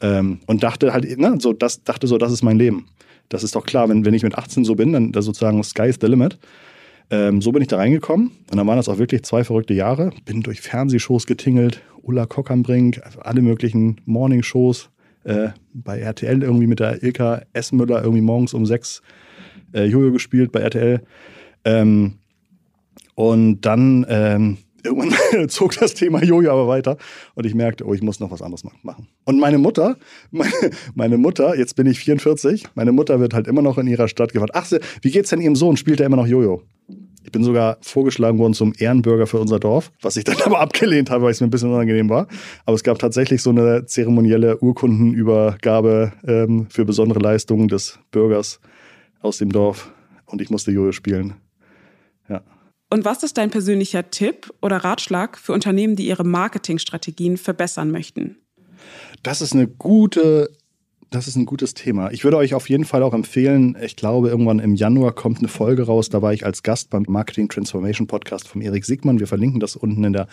[0.01, 2.87] Ähm, und dachte halt, ne, so, das, dachte so, das ist mein Leben.
[3.29, 5.99] Das ist doch klar, wenn, wenn ich mit 18 so bin, dann sozusagen Sky is
[6.01, 6.39] the limit.
[7.11, 10.11] Ähm, so bin ich da reingekommen und dann waren das auch wirklich zwei verrückte Jahre.
[10.25, 14.91] Bin durch Fernsehshows getingelt, Ulla Kock am Brink, alle möglichen Morningshows
[15.25, 19.03] äh, bei RTL irgendwie mit der Ilka Esmüller irgendwie morgens um sechs
[19.75, 21.03] äh, Jojo gespielt bei RTL.
[21.65, 22.15] Ähm,
[23.15, 26.97] und dann ähm, irgendwann zog das Thema Jojo aber weiter
[27.35, 29.09] und ich merkte, oh, ich muss noch was anderes machen.
[29.25, 29.97] Und meine Mutter,
[30.31, 30.53] meine,
[30.95, 34.33] meine, Mutter, jetzt bin ich 44, meine Mutter wird halt immer noch in ihrer Stadt
[34.33, 34.71] gefragt, ach,
[35.03, 35.77] wie geht's denn ihrem Sohn?
[35.77, 36.63] Spielt er immer noch Jojo?
[37.31, 41.11] Ich bin sogar vorgeschlagen worden zum Ehrenbürger für unser Dorf, was ich dann aber abgelehnt
[41.11, 42.27] habe, weil es mir ein bisschen unangenehm war.
[42.67, 48.59] Aber es gab tatsächlich so eine zeremonielle Urkundenübergabe ähm, für besondere Leistungen des Bürgers
[49.21, 49.93] aus dem Dorf
[50.27, 51.35] und ich musste Jojo spielen.
[52.29, 52.43] Ja.
[52.91, 58.39] Und was ist dein persönlicher Tipp oder Ratschlag für Unternehmen, die ihre Marketingstrategien verbessern möchten?
[59.23, 60.51] Das ist eine gute,
[61.11, 62.13] das ist ein gutes Thema.
[62.13, 65.49] Ich würde euch auf jeden Fall auch empfehlen, ich glaube, irgendwann im Januar kommt eine
[65.49, 66.09] Folge raus.
[66.09, 69.19] Da war ich als Gast beim Marketing Transformation Podcast von Erik Siegmann.
[69.19, 70.29] Wir verlinken das unten in der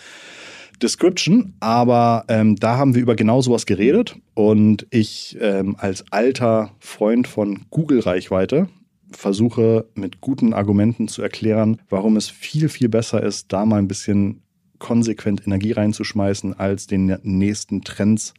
[0.80, 6.70] Description, aber ähm, da haben wir über genau sowas geredet und ich ähm, als alter
[6.78, 8.68] Freund von Google-Reichweite
[9.10, 13.88] versuche mit guten Argumenten zu erklären, warum es viel, viel besser ist, da mal ein
[13.88, 14.42] bisschen
[14.78, 18.34] konsequent Energie reinzuschmeißen, als den nächsten Trends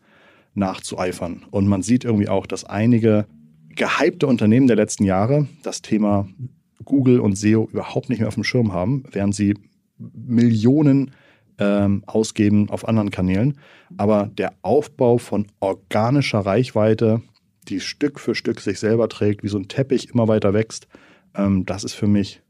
[0.60, 1.46] nachzueifern.
[1.52, 3.26] Und man sieht irgendwie auch, dass einige
[3.76, 6.28] gehypte Unternehmen der letzten Jahre das Thema
[6.86, 9.56] Google und SEO überhaupt nicht mehr auf dem Schirm haben, während sie
[9.98, 11.12] Millionen
[11.58, 13.58] ähm, ausgeben auf anderen Kanälen.
[13.98, 17.22] Aber der Aufbau von organischer Reichweite
[17.68, 20.88] die Stück für Stück sich selber trägt, wie so ein Teppich immer weiter wächst,
[21.36, 22.42] ähm, das ist für mich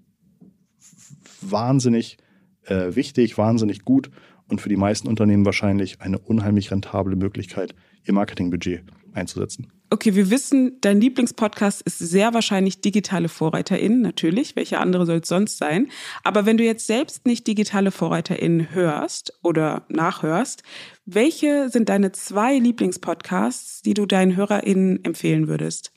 [1.41, 2.17] wahnsinnig
[2.65, 4.09] äh, wichtig, wahnsinnig gut
[4.49, 8.83] und für die meisten Unternehmen wahrscheinlich eine unheimlich rentable Möglichkeit, ihr Marketingbudget
[9.13, 9.71] einzusetzen.
[9.91, 14.55] Okay, wir wissen, dein Lieblingspodcast ist sehr wahrscheinlich digitale VorreiterInnen, natürlich.
[14.55, 15.87] Welche andere soll es sonst sein?
[16.23, 20.61] Aber wenn du jetzt selbst nicht digitale VorreiterInnen hörst oder nachhörst,
[21.05, 25.91] welche sind deine zwei Lieblingspodcasts, die du deinen HörerInnen empfehlen würdest?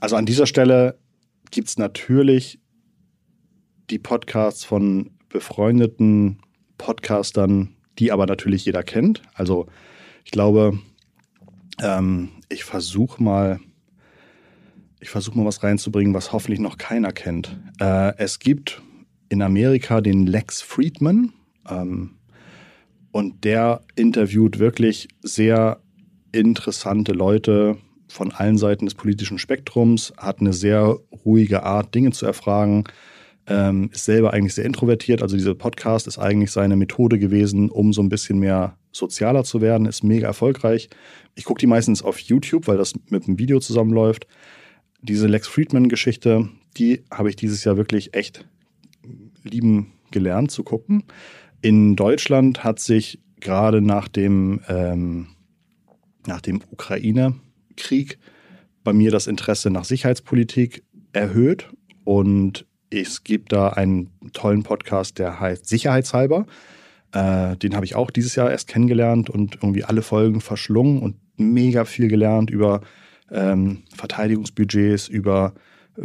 [0.00, 0.98] Also an dieser Stelle
[1.50, 2.58] gibt es natürlich
[3.90, 6.40] die Podcasts von befreundeten
[6.76, 9.22] Podcastern, die aber natürlich jeder kennt.
[9.34, 9.66] Also
[10.24, 10.78] ich glaube,
[11.80, 13.60] ähm, ich versuche mal,
[15.00, 17.58] ich versuche mal was reinzubringen, was hoffentlich noch keiner kennt.
[17.80, 18.82] Äh, es gibt
[19.28, 21.32] in Amerika den Lex Friedman
[21.68, 22.16] ähm,
[23.12, 25.80] und der interviewt wirklich sehr
[26.32, 32.26] interessante Leute von allen Seiten des politischen Spektrums, hat eine sehr ruhige Art, Dinge zu
[32.26, 32.84] erfragen,
[33.50, 35.22] ähm, ist selber eigentlich sehr introvertiert.
[35.22, 39.60] Also dieser Podcast ist eigentlich seine Methode gewesen, um so ein bisschen mehr sozialer zu
[39.60, 40.88] werden, ist mega erfolgreich.
[41.34, 44.28] Ich gucke die meistens auf YouTube, weil das mit dem Video zusammenläuft.
[45.02, 48.46] Diese Lex Friedman-Geschichte, die habe ich dieses Jahr wirklich echt
[49.42, 51.04] lieben gelernt zu gucken.
[51.60, 55.28] In Deutschland hat sich gerade nach dem, ähm,
[56.26, 58.18] nach dem Ukraine-Krieg
[58.84, 61.68] bei mir das Interesse nach Sicherheitspolitik erhöht
[62.04, 66.46] und es gibt da einen tollen Podcast, der heißt Sicherheitshalber.
[67.12, 71.16] Äh, den habe ich auch dieses Jahr erst kennengelernt und irgendwie alle Folgen verschlungen und
[71.36, 72.82] mega viel gelernt über
[73.30, 75.54] ähm, Verteidigungsbudgets, über
[75.96, 76.02] äh,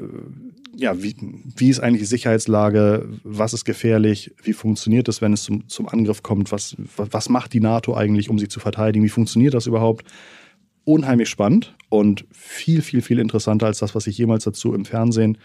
[0.78, 1.15] ja, wie,
[1.56, 5.88] wie ist eigentlich die Sicherheitslage, was ist gefährlich, wie funktioniert es, wenn es zum, zum
[5.88, 9.67] Angriff kommt, was, was macht die NATO eigentlich, um sich zu verteidigen, wie funktioniert das
[9.67, 10.06] überhaupt?
[10.84, 15.38] Unheimlich spannend und viel, viel, viel interessanter als das, was ich jemals dazu im Fernsehen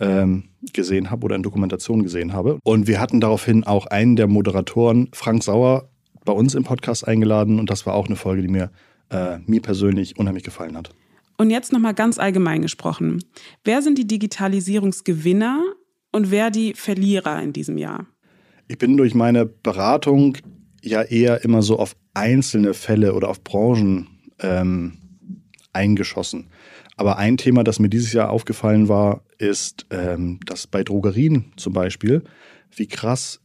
[0.00, 2.58] ähm, gesehen habe oder in Dokumentationen gesehen habe.
[2.64, 5.90] Und wir hatten daraufhin auch einen der Moderatoren, Frank Sauer,
[6.24, 8.70] bei uns im Podcast eingeladen und das war auch eine Folge, die mir,
[9.10, 10.90] äh, mir persönlich unheimlich gefallen hat.
[11.38, 13.24] Und jetzt nochmal ganz allgemein gesprochen.
[13.64, 15.62] Wer sind die Digitalisierungsgewinner
[16.12, 18.06] und wer die Verlierer in diesem Jahr?
[18.68, 20.36] Ich bin durch meine Beratung
[20.82, 24.06] ja eher immer so auf einzelne Fälle oder auf Branchen
[24.40, 24.98] ähm,
[25.72, 26.48] eingeschossen.
[27.00, 31.72] Aber ein Thema, das mir dieses Jahr aufgefallen war, ist, ähm, dass bei Drogerien zum
[31.72, 32.22] Beispiel,
[32.76, 33.40] wie krass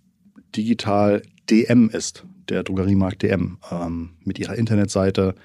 [0.57, 5.35] digital DM ist, der Drogeriemarkt DM, ähm, mit ihrer Internetseite,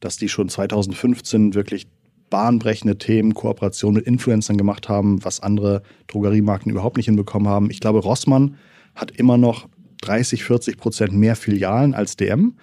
[0.00, 1.86] dass die schon 2015 wirklich
[2.30, 7.68] bahnbrechende Themen, Kooperation mit Influencern gemacht haben, was andere Drogeriemarken überhaupt nicht hinbekommen haben.
[7.70, 8.56] Ich glaube, Rossmann
[8.94, 9.68] hat immer noch
[10.00, 12.54] 30, 40 Prozent mehr Filialen als DM.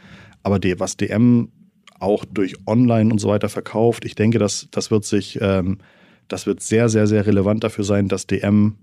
[0.41, 1.51] Aber was DM
[1.99, 4.05] auch durch Online und so weiter verkauft.
[4.05, 5.79] Ich denke, das, das wird sich, ähm,
[6.27, 8.75] das wird sehr, sehr, sehr relevant dafür sein, dass DM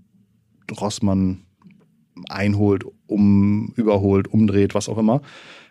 [0.79, 1.43] Rossmann
[2.29, 5.21] einholt, um, überholt, umdreht, was auch immer.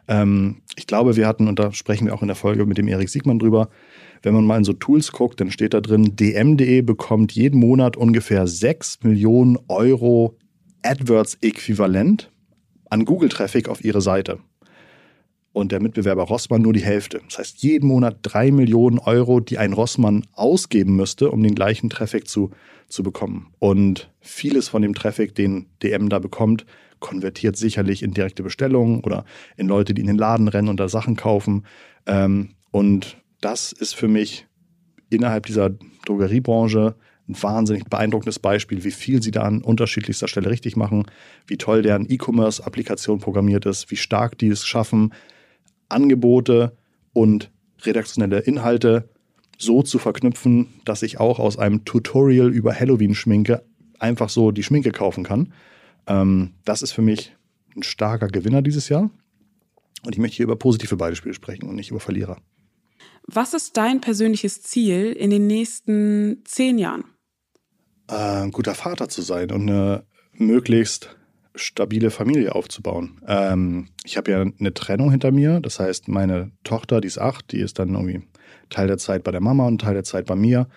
[0.06, 2.88] Ähm, ich glaube, wir hatten, und da sprechen wir auch in der Folge mit dem
[2.88, 3.68] Erik Siegmann drüber,
[4.22, 7.96] wenn man mal in so Tools guckt, dann steht da drin, dm.de bekommt jeden Monat
[7.96, 10.36] ungefähr 6 Millionen Euro
[10.82, 12.30] AdWords-Äquivalent
[12.90, 14.38] an Google-Traffic auf ihre Seite.
[15.54, 17.22] Und der Mitbewerber Rossmann nur die Hälfte.
[17.28, 21.88] Das heißt, jeden Monat 3 Millionen Euro, die ein Rossmann ausgeben müsste, um den gleichen
[21.88, 22.50] Traffic zu,
[22.88, 23.54] zu bekommen.
[23.60, 26.66] Und vieles von dem Traffic, den DM da bekommt,
[26.98, 29.24] konvertiert sicherlich in direkte Bestellungen oder
[29.56, 31.64] in Leute, die in den Laden rennen und da Sachen kaufen.
[32.06, 34.48] Ähm, und das ist für mich
[35.08, 35.70] innerhalb dieser
[36.04, 36.96] Drogeriebranche
[37.28, 41.04] ein wahnsinnig beeindruckendes Beispiel, wie viel sie da an unterschiedlichster Stelle richtig machen,
[41.46, 45.12] wie toll deren E-Commerce-Applikation programmiert ist, wie stark die es schaffen,
[45.88, 46.76] Angebote
[47.12, 47.50] und
[47.82, 49.08] redaktionelle Inhalte
[49.58, 53.64] so zu verknüpfen, dass ich auch aus einem Tutorial über Halloween-Schminke
[53.98, 55.52] einfach so die Schminke kaufen kann.
[56.06, 57.36] Ähm, das ist für mich
[57.76, 59.10] ein starker Gewinner dieses Jahr.
[60.04, 62.38] Und ich möchte hier über positive Beispiele sprechen und nicht über Verlierer.
[63.26, 67.04] Was ist dein persönliches Ziel in den nächsten zehn Jahren?
[68.08, 71.16] Äh, ein guter Vater zu sein und eine möglichst
[71.54, 73.20] stabile Familie aufzubauen.
[73.26, 75.60] Ähm, ich habe ja eine Trennung hinter mir.
[75.60, 78.22] Das heißt, meine Tochter, die ist acht, die ist dann irgendwie
[78.70, 80.68] Teil der Zeit bei der Mama und Teil der Zeit bei mir.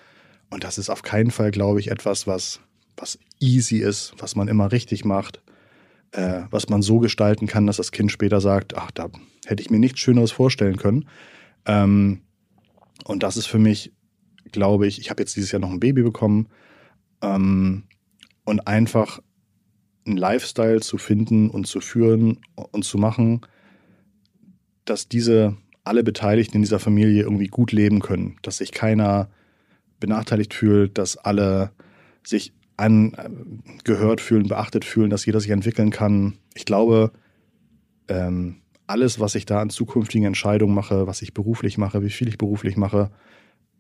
[0.50, 2.60] Und das ist auf keinen Fall, glaube ich, etwas, was,
[2.96, 5.42] was easy ist, was man immer richtig macht,
[6.12, 9.10] äh, was man so gestalten kann, dass das Kind später sagt, ach, da
[9.46, 11.08] hätte ich mir nichts Schöneres vorstellen können.
[11.66, 12.22] Ähm,
[13.06, 13.94] und das ist für mich,
[14.52, 16.48] glaube ich, ich habe jetzt dieses Jahr noch ein Baby bekommen
[17.22, 17.84] ähm,
[18.46, 19.22] und einfach
[20.08, 23.42] einen Lifestyle zu finden und zu führen und zu machen,
[24.86, 29.30] dass diese alle Beteiligten in dieser Familie irgendwie gut leben können, dass sich keiner
[30.00, 31.72] benachteiligt fühlt, dass alle
[32.24, 36.38] sich angehört fühlen, beachtet fühlen, dass jeder sich entwickeln kann.
[36.54, 37.12] Ich glaube,
[38.08, 42.28] ähm, alles, was ich da an zukünftigen Entscheidungen mache, was ich beruflich mache, wie viel
[42.28, 43.12] ich beruflich mache,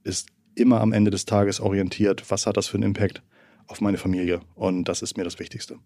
[0.03, 3.21] ist immer am Ende des Tages orientiert, was hat das für einen Impact
[3.67, 4.41] auf meine Familie.
[4.55, 5.77] Und das ist mir das Wichtigste.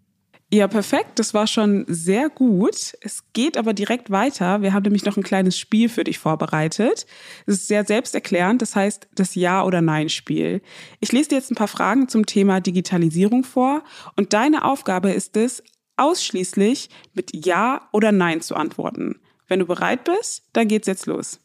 [0.53, 1.17] Ja, perfekt.
[1.17, 2.93] Das war schon sehr gut.
[2.99, 4.61] Es geht aber direkt weiter.
[4.61, 7.05] Wir haben nämlich noch ein kleines Spiel für dich vorbereitet.
[7.45, 8.61] Es ist sehr selbsterklärend.
[8.61, 10.61] Das heißt das Ja- oder Nein-Spiel.
[10.99, 13.85] Ich lese dir jetzt ein paar Fragen zum Thema Digitalisierung vor.
[14.17, 15.63] Und deine Aufgabe ist es,
[15.95, 19.21] ausschließlich mit Ja oder Nein zu antworten.
[19.47, 21.39] Wenn du bereit bist, dann geht's jetzt los.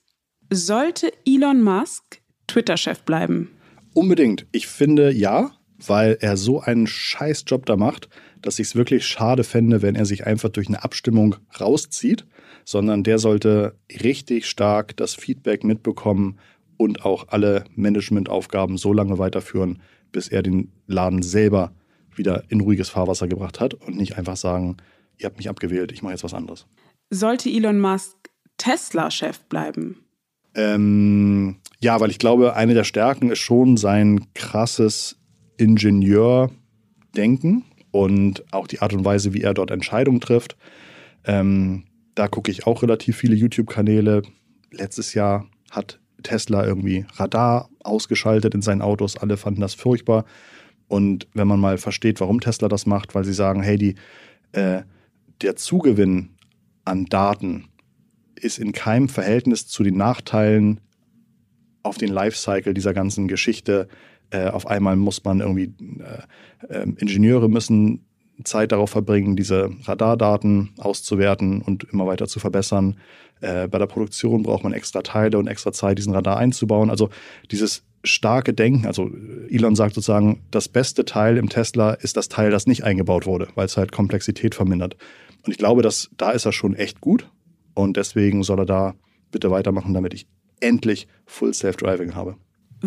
[0.51, 3.53] Sollte Elon Musk Twitter-Chef bleiben?
[3.95, 4.47] Unbedingt.
[4.51, 8.09] Ich finde ja, weil er so einen Scheißjob da macht,
[8.46, 12.26] dass ich es wirklich schade fände, wenn er sich einfach durch eine Abstimmung rauszieht,
[12.64, 16.38] sondern der sollte richtig stark das Feedback mitbekommen
[16.76, 19.82] und auch alle Managementaufgaben so lange weiterführen,
[20.12, 21.72] bis er den Laden selber
[22.14, 24.76] wieder in ruhiges Fahrwasser gebracht hat und nicht einfach sagen,
[25.18, 26.66] ihr habt mich abgewählt, ich mache jetzt was anderes.
[27.11, 28.16] Sollte Elon Musk
[28.59, 30.04] Tesla-Chef bleiben?
[30.54, 35.18] Ähm, ja, weil ich glaube, eine der Stärken ist schon sein krasses
[35.59, 37.64] Ingenieurdenken
[37.96, 40.56] und auch die Art und Weise, wie er dort Entscheidungen trifft.
[41.24, 44.22] Ähm, da gucke ich auch relativ viele YouTube-Kanäle.
[44.70, 49.16] Letztes Jahr hat Tesla irgendwie Radar ausgeschaltet in seinen Autos.
[49.16, 50.24] Alle fanden das furchtbar.
[50.88, 53.94] Und wenn man mal versteht, warum Tesla das macht, weil sie sagen, hey, die,
[54.52, 54.82] äh,
[55.40, 56.30] der Zugewinn
[56.85, 57.68] an Daten
[58.37, 60.80] ist in keinem Verhältnis zu den Nachteilen
[61.82, 63.88] auf den Lifecycle dieser ganzen Geschichte.
[64.30, 68.06] Äh, auf einmal muss man irgendwie, äh, äh, Ingenieure müssen
[68.44, 72.98] Zeit darauf verbringen, diese Radardaten auszuwerten und immer weiter zu verbessern.
[73.40, 76.90] Äh, bei der Produktion braucht man extra Teile und extra Zeit, diesen Radar einzubauen.
[76.90, 77.08] Also
[77.50, 78.86] dieses starke Denken.
[78.86, 79.10] Also
[79.50, 83.48] Elon sagt sozusagen, das beste Teil im Tesla ist das Teil, das nicht eingebaut wurde,
[83.54, 84.96] weil es halt Komplexität vermindert.
[85.44, 87.30] Und ich glaube, dass da ist er schon echt gut.
[87.74, 88.94] Und deswegen soll er da
[89.30, 90.26] bitte weitermachen, damit ich
[90.60, 92.36] endlich Full Self-Driving habe.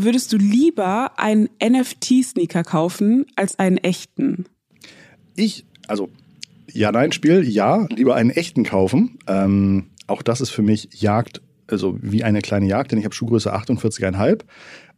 [0.04, 4.46] Würdest du lieber einen NFT-Sneaker kaufen als einen echten?
[5.36, 6.10] Ich, also
[6.72, 9.20] Ja-Nein-Spiel, ja, lieber einen echten kaufen.
[9.28, 13.14] Ähm, auch das ist für mich Jagd, also wie eine kleine Jagd, denn ich habe
[13.14, 14.44] Schuhgröße 48,5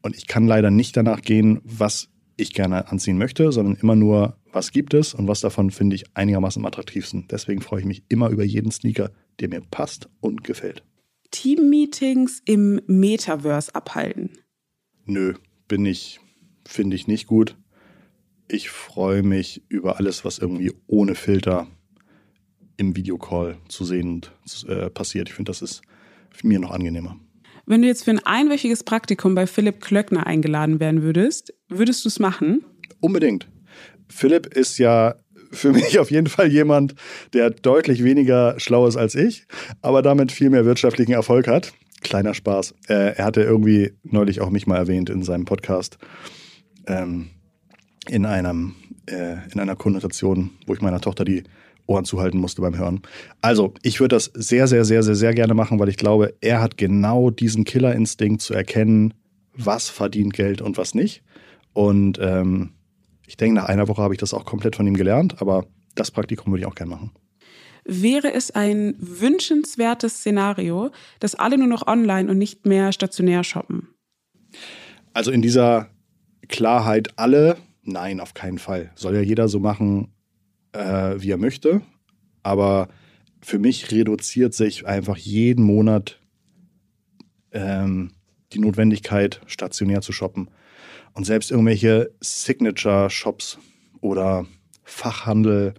[0.04, 4.38] und ich kann leider nicht danach gehen, was ich gerne anziehen möchte, sondern immer nur,
[4.52, 7.28] was gibt es und was davon finde ich einigermaßen am attraktivsten.
[7.30, 9.10] Deswegen freue ich mich immer über jeden Sneaker,
[9.40, 10.84] der mir passt und gefällt.
[11.32, 14.32] Team-Meetings im Metaverse abhalten?
[15.12, 15.34] Nö,
[15.68, 16.22] bin ich,
[16.66, 17.58] finde ich nicht gut.
[18.48, 21.68] Ich freue mich über alles, was irgendwie ohne Filter
[22.78, 24.22] im Videocall zu sehen
[24.70, 25.28] äh, passiert.
[25.28, 25.82] Ich finde, das ist
[26.44, 27.20] mir noch angenehmer.
[27.66, 32.08] Wenn du jetzt für ein einwöchiges Praktikum bei Philipp Klöckner eingeladen werden würdest, würdest du
[32.08, 32.64] es machen?
[33.02, 33.50] Unbedingt.
[34.08, 35.16] Philipp ist ja
[35.52, 36.96] für mich auf jeden Fall jemand,
[37.34, 39.46] der deutlich weniger schlau ist als ich,
[39.82, 41.74] aber damit viel mehr wirtschaftlichen Erfolg hat.
[42.02, 42.76] Kleiner Spaß.
[42.88, 45.98] Äh, er hatte irgendwie neulich auch mich mal erwähnt in seinem Podcast.
[46.88, 47.30] Ähm,
[48.08, 48.76] in, einem,
[49.06, 51.44] äh, in einer Konnotation, wo ich meiner Tochter die
[51.88, 53.02] Ohren zuhalten musste beim Hören.
[53.42, 56.62] Also, ich würde das sehr, sehr, sehr, sehr, sehr gerne machen, weil ich glaube, er
[56.62, 59.14] hat genau diesen Killerinstinkt zu erkennen,
[59.54, 61.24] was verdient Geld und was nicht.
[61.74, 62.72] Und ähm,
[63.28, 66.12] ich denke, nach einer Woche habe ich das auch komplett von ihm gelernt, aber das
[66.12, 67.12] Praktikum würde ich auch gerne machen.
[67.84, 73.90] Wäre es ein wünschenswertes Szenario, dass alle nur noch online und nicht mehr stationär shoppen?
[75.14, 75.90] Also in dieser
[76.48, 78.92] Klarheit alle, nein, auf keinen Fall.
[78.96, 80.14] Soll ja jeder so machen,
[80.74, 81.82] äh, wie er möchte.
[82.44, 82.90] Aber
[83.42, 86.20] für mich reduziert sich einfach jeden Monat
[87.52, 88.12] ähm,
[88.54, 90.50] die Notwendigkeit, stationär zu shoppen.
[91.14, 93.58] Und selbst irgendwelche Signature-Shops
[94.00, 94.46] oder
[94.84, 95.74] Fachhandel.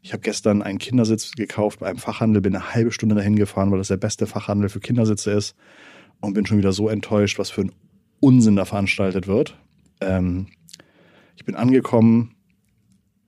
[0.00, 3.70] Ich habe gestern einen Kindersitz gekauft bei einem Fachhandel, bin eine halbe Stunde dahin gefahren,
[3.70, 5.54] weil das der beste Fachhandel für Kindersitze ist.
[6.20, 7.72] Und bin schon wieder so enttäuscht, was für ein
[8.20, 9.56] Unsinn da veranstaltet wird.
[10.00, 10.48] Ähm,
[11.36, 12.34] ich bin angekommen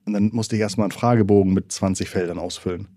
[0.05, 2.87] und dann musste ich erstmal einen Fragebogen mit 20 Feldern ausfüllen.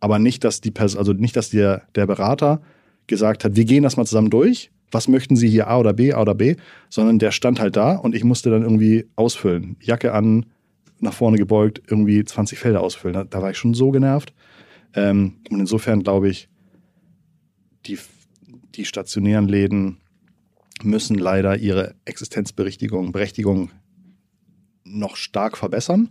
[0.00, 2.62] Aber nicht, dass die Pers also nicht, dass der, der Berater
[3.06, 6.12] gesagt hat, wir gehen das mal zusammen durch was möchten Sie hier A oder B,
[6.12, 6.56] A oder B,
[6.88, 9.76] sondern der stand halt da und ich musste dann irgendwie ausfüllen.
[9.80, 10.46] Jacke an,
[11.00, 13.14] nach vorne gebeugt, irgendwie 20 Felder ausfüllen.
[13.14, 14.32] Da, da war ich schon so genervt.
[14.94, 16.48] Ähm, und insofern glaube ich,
[17.86, 17.98] die,
[18.74, 19.98] die stationären Läden
[20.82, 23.70] müssen leider ihre Existenzberechtigung Berechtigung
[24.84, 26.10] noch stark verbessern,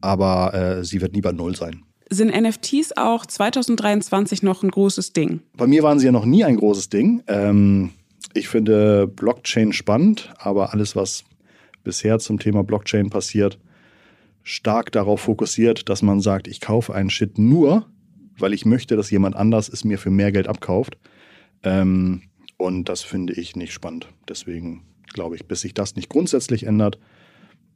[0.00, 1.82] aber äh, sie wird nie bei Null sein.
[2.10, 5.40] Sind NFTs auch 2023 noch ein großes Ding?
[5.56, 7.22] Bei mir waren sie ja noch nie ein großes Ding.
[7.26, 7.90] Ähm,
[8.34, 11.24] ich finde Blockchain spannend, aber alles, was
[11.82, 13.58] bisher zum Thema Blockchain passiert,
[14.44, 17.90] stark darauf fokussiert, dass man sagt, ich kaufe einen Shit nur,
[18.38, 20.96] weil ich möchte, dass jemand anders es mir für mehr Geld abkauft.
[21.62, 22.22] Ähm,
[22.56, 24.08] und das finde ich nicht spannend.
[24.28, 26.98] Deswegen glaube ich, bis sich das nicht grundsätzlich ändert,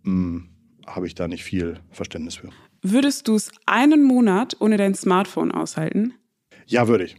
[0.05, 0.49] hm,
[0.87, 2.51] habe ich da nicht viel Verständnis für.
[2.83, 6.15] Würdest du es einen Monat ohne dein Smartphone aushalten?
[6.67, 7.17] Ja, würde ich.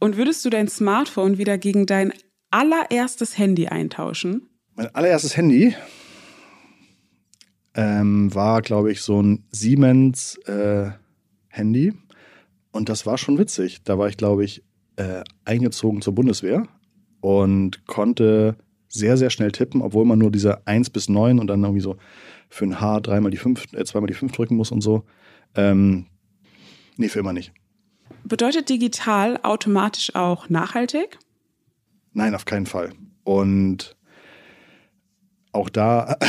[0.00, 2.12] Und würdest du dein Smartphone wieder gegen dein
[2.50, 4.48] allererstes Handy eintauschen?
[4.74, 5.74] Mein allererstes Handy
[7.78, 10.90] ähm, war, glaube ich, so ein Siemens äh,
[11.46, 11.94] Handy.
[12.72, 13.84] Und das war schon witzig.
[13.84, 14.64] Da war ich, glaube ich,
[14.96, 16.66] äh, eingezogen zur Bundeswehr
[17.20, 18.56] und konnte
[18.88, 21.96] sehr, sehr schnell tippen, obwohl man nur diese 1 bis 9 und dann irgendwie so
[22.48, 25.04] für ein H dreimal die 5, äh, zweimal die 5 drücken muss und so.
[25.54, 26.06] Ähm,
[26.96, 27.52] nee, für immer nicht.
[28.24, 31.20] Bedeutet digital automatisch auch nachhaltig?
[32.12, 32.90] Nein, auf keinen Fall.
[33.22, 33.96] Und
[35.52, 36.16] auch da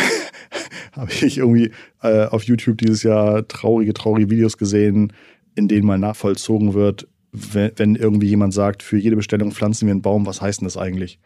[0.94, 1.72] habe ich irgendwie
[2.02, 5.14] äh, auf YouTube dieses Jahr traurige, traurige Videos gesehen,
[5.56, 9.92] in denen mal nachvollzogen wird, wenn, wenn irgendwie jemand sagt, für jede Bestellung pflanzen wir
[9.92, 11.20] einen Baum, was heißt denn das eigentlich?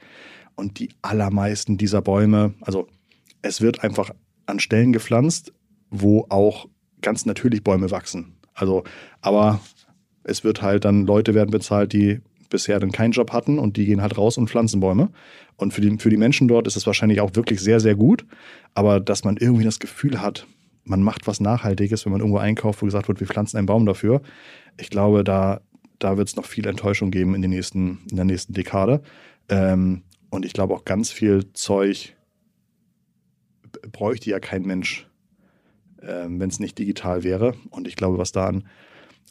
[0.56, 2.88] Und die allermeisten dieser Bäume, also
[3.42, 4.12] es wird einfach
[4.46, 5.54] an Stellen gepflanzt,
[5.90, 6.68] wo auch
[7.02, 8.34] ganz natürlich Bäume wachsen.
[8.54, 8.84] Also,
[9.22, 9.62] aber
[10.24, 12.22] es wird halt dann, Leute werden bezahlt, die
[12.54, 15.10] bisher dann keinen Job hatten und die gehen halt raus und pflanzen Bäume.
[15.58, 18.26] Und für die, für die Menschen dort ist es wahrscheinlich auch wirklich sehr, sehr gut.
[18.74, 20.48] Aber dass man irgendwie das Gefühl hat,
[20.86, 23.86] man macht was Nachhaltiges, wenn man irgendwo einkauft, wo gesagt wird, wir pflanzen einen Baum
[23.86, 24.22] dafür.
[24.78, 25.62] Ich glaube, da,
[26.00, 29.02] da wird es noch viel Enttäuschung geben in, den nächsten, in der nächsten Dekade.
[29.50, 32.16] Ähm, und ich glaube auch ganz viel Zeug
[33.92, 35.08] bräuchte ja kein Mensch,
[36.02, 37.56] ähm, wenn es nicht digital wäre.
[37.70, 38.68] Und ich glaube, was da an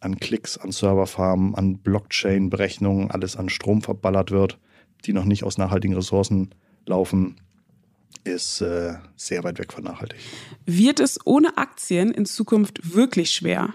[0.02, 4.58] an Klicks, an Serverfarmen, an Blockchain-Berechnungen, alles an Strom verballert wird,
[5.04, 6.54] die noch nicht aus nachhaltigen Ressourcen
[6.86, 7.36] laufen,
[8.24, 10.18] ist äh, sehr weit weg von nachhaltig.
[10.66, 13.74] Wird es ohne Aktien in Zukunft wirklich schwer?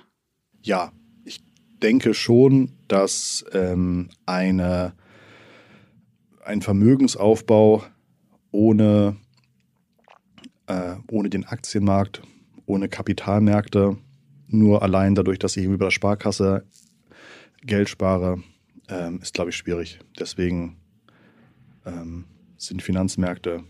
[0.61, 0.91] Ja,
[1.25, 1.41] ich
[1.82, 4.93] denke schon, dass ähm, eine,
[6.43, 7.84] ein Vermögensaufbau
[8.51, 9.17] ohne,
[10.67, 12.21] äh, ohne den Aktienmarkt,
[12.65, 13.97] ohne Kapitalmärkte
[14.48, 16.66] nur allein dadurch, dass ich über der Sparkasse
[17.64, 18.41] Geld spare,
[18.89, 20.00] ähm, ist, glaube ich, schwierig.
[20.20, 20.78] Deswegen
[21.86, 22.26] ähm,
[22.58, 23.64] sind Finanzmärkte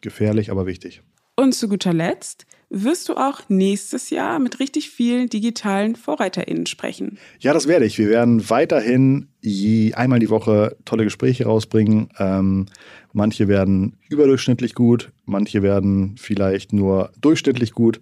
[0.00, 1.02] gefährlich, aber wichtig.
[1.36, 7.18] Und zu guter Letzt wirst du auch nächstes Jahr mit richtig vielen digitalen VorreiterInnen sprechen.
[7.38, 7.98] Ja, das werde ich.
[7.98, 12.08] Wir werden weiterhin je, einmal die Woche tolle Gespräche rausbringen.
[12.18, 12.66] Ähm,
[13.12, 18.00] manche werden überdurchschnittlich gut, manche werden vielleicht nur durchschnittlich gut.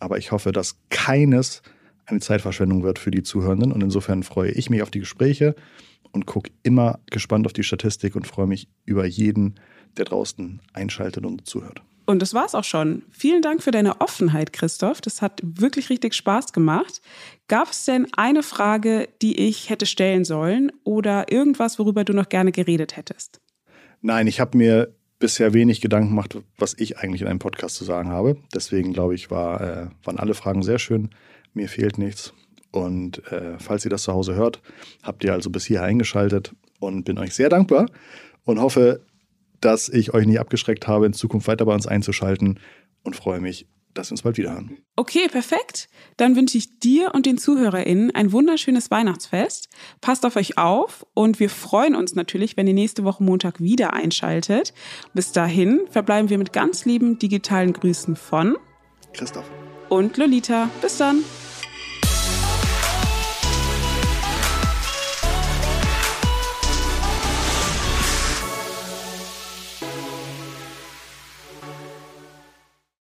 [0.00, 1.62] Aber ich hoffe, dass keines
[2.06, 3.72] eine Zeitverschwendung wird für die Zuhörenden.
[3.72, 5.54] Und insofern freue ich mich auf die Gespräche
[6.12, 9.58] und gucke immer gespannt auf die Statistik und freue mich über jeden,
[9.96, 11.82] der draußen einschaltet und zuhört.
[12.06, 13.02] Und das war's auch schon.
[13.10, 15.00] Vielen Dank für deine Offenheit, Christoph.
[15.00, 17.00] Das hat wirklich richtig Spaß gemacht.
[17.48, 22.28] Gab es denn eine Frage, die ich hätte stellen sollen oder irgendwas, worüber du noch
[22.28, 23.40] gerne geredet hättest?
[24.02, 27.84] Nein, ich habe mir bisher wenig Gedanken gemacht, was ich eigentlich in einem Podcast zu
[27.84, 28.36] sagen habe.
[28.54, 31.10] Deswegen glaube ich, war, äh, waren alle Fragen sehr schön.
[31.54, 32.34] Mir fehlt nichts.
[32.70, 34.60] Und äh, falls ihr das zu Hause hört,
[35.02, 37.86] habt ihr also bis hier eingeschaltet und bin euch sehr dankbar
[38.44, 39.00] und hoffe,
[39.60, 42.60] dass ich euch nicht abgeschreckt habe, in Zukunft weiter bei uns einzuschalten
[43.02, 43.66] und freue mich,
[43.98, 44.78] dass wir uns bald wieder hören.
[44.96, 45.88] Okay, perfekt.
[46.16, 49.68] Dann wünsche ich dir und den ZuhörerInnen ein wunderschönes Weihnachtsfest.
[50.00, 53.92] Passt auf euch auf und wir freuen uns natürlich, wenn ihr nächste Woche Montag wieder
[53.92, 54.74] einschaltet.
[55.14, 58.56] Bis dahin verbleiben wir mit ganz lieben digitalen Grüßen von
[59.12, 59.50] Christoph
[59.88, 60.70] und Lolita.
[60.82, 61.24] Bis dann.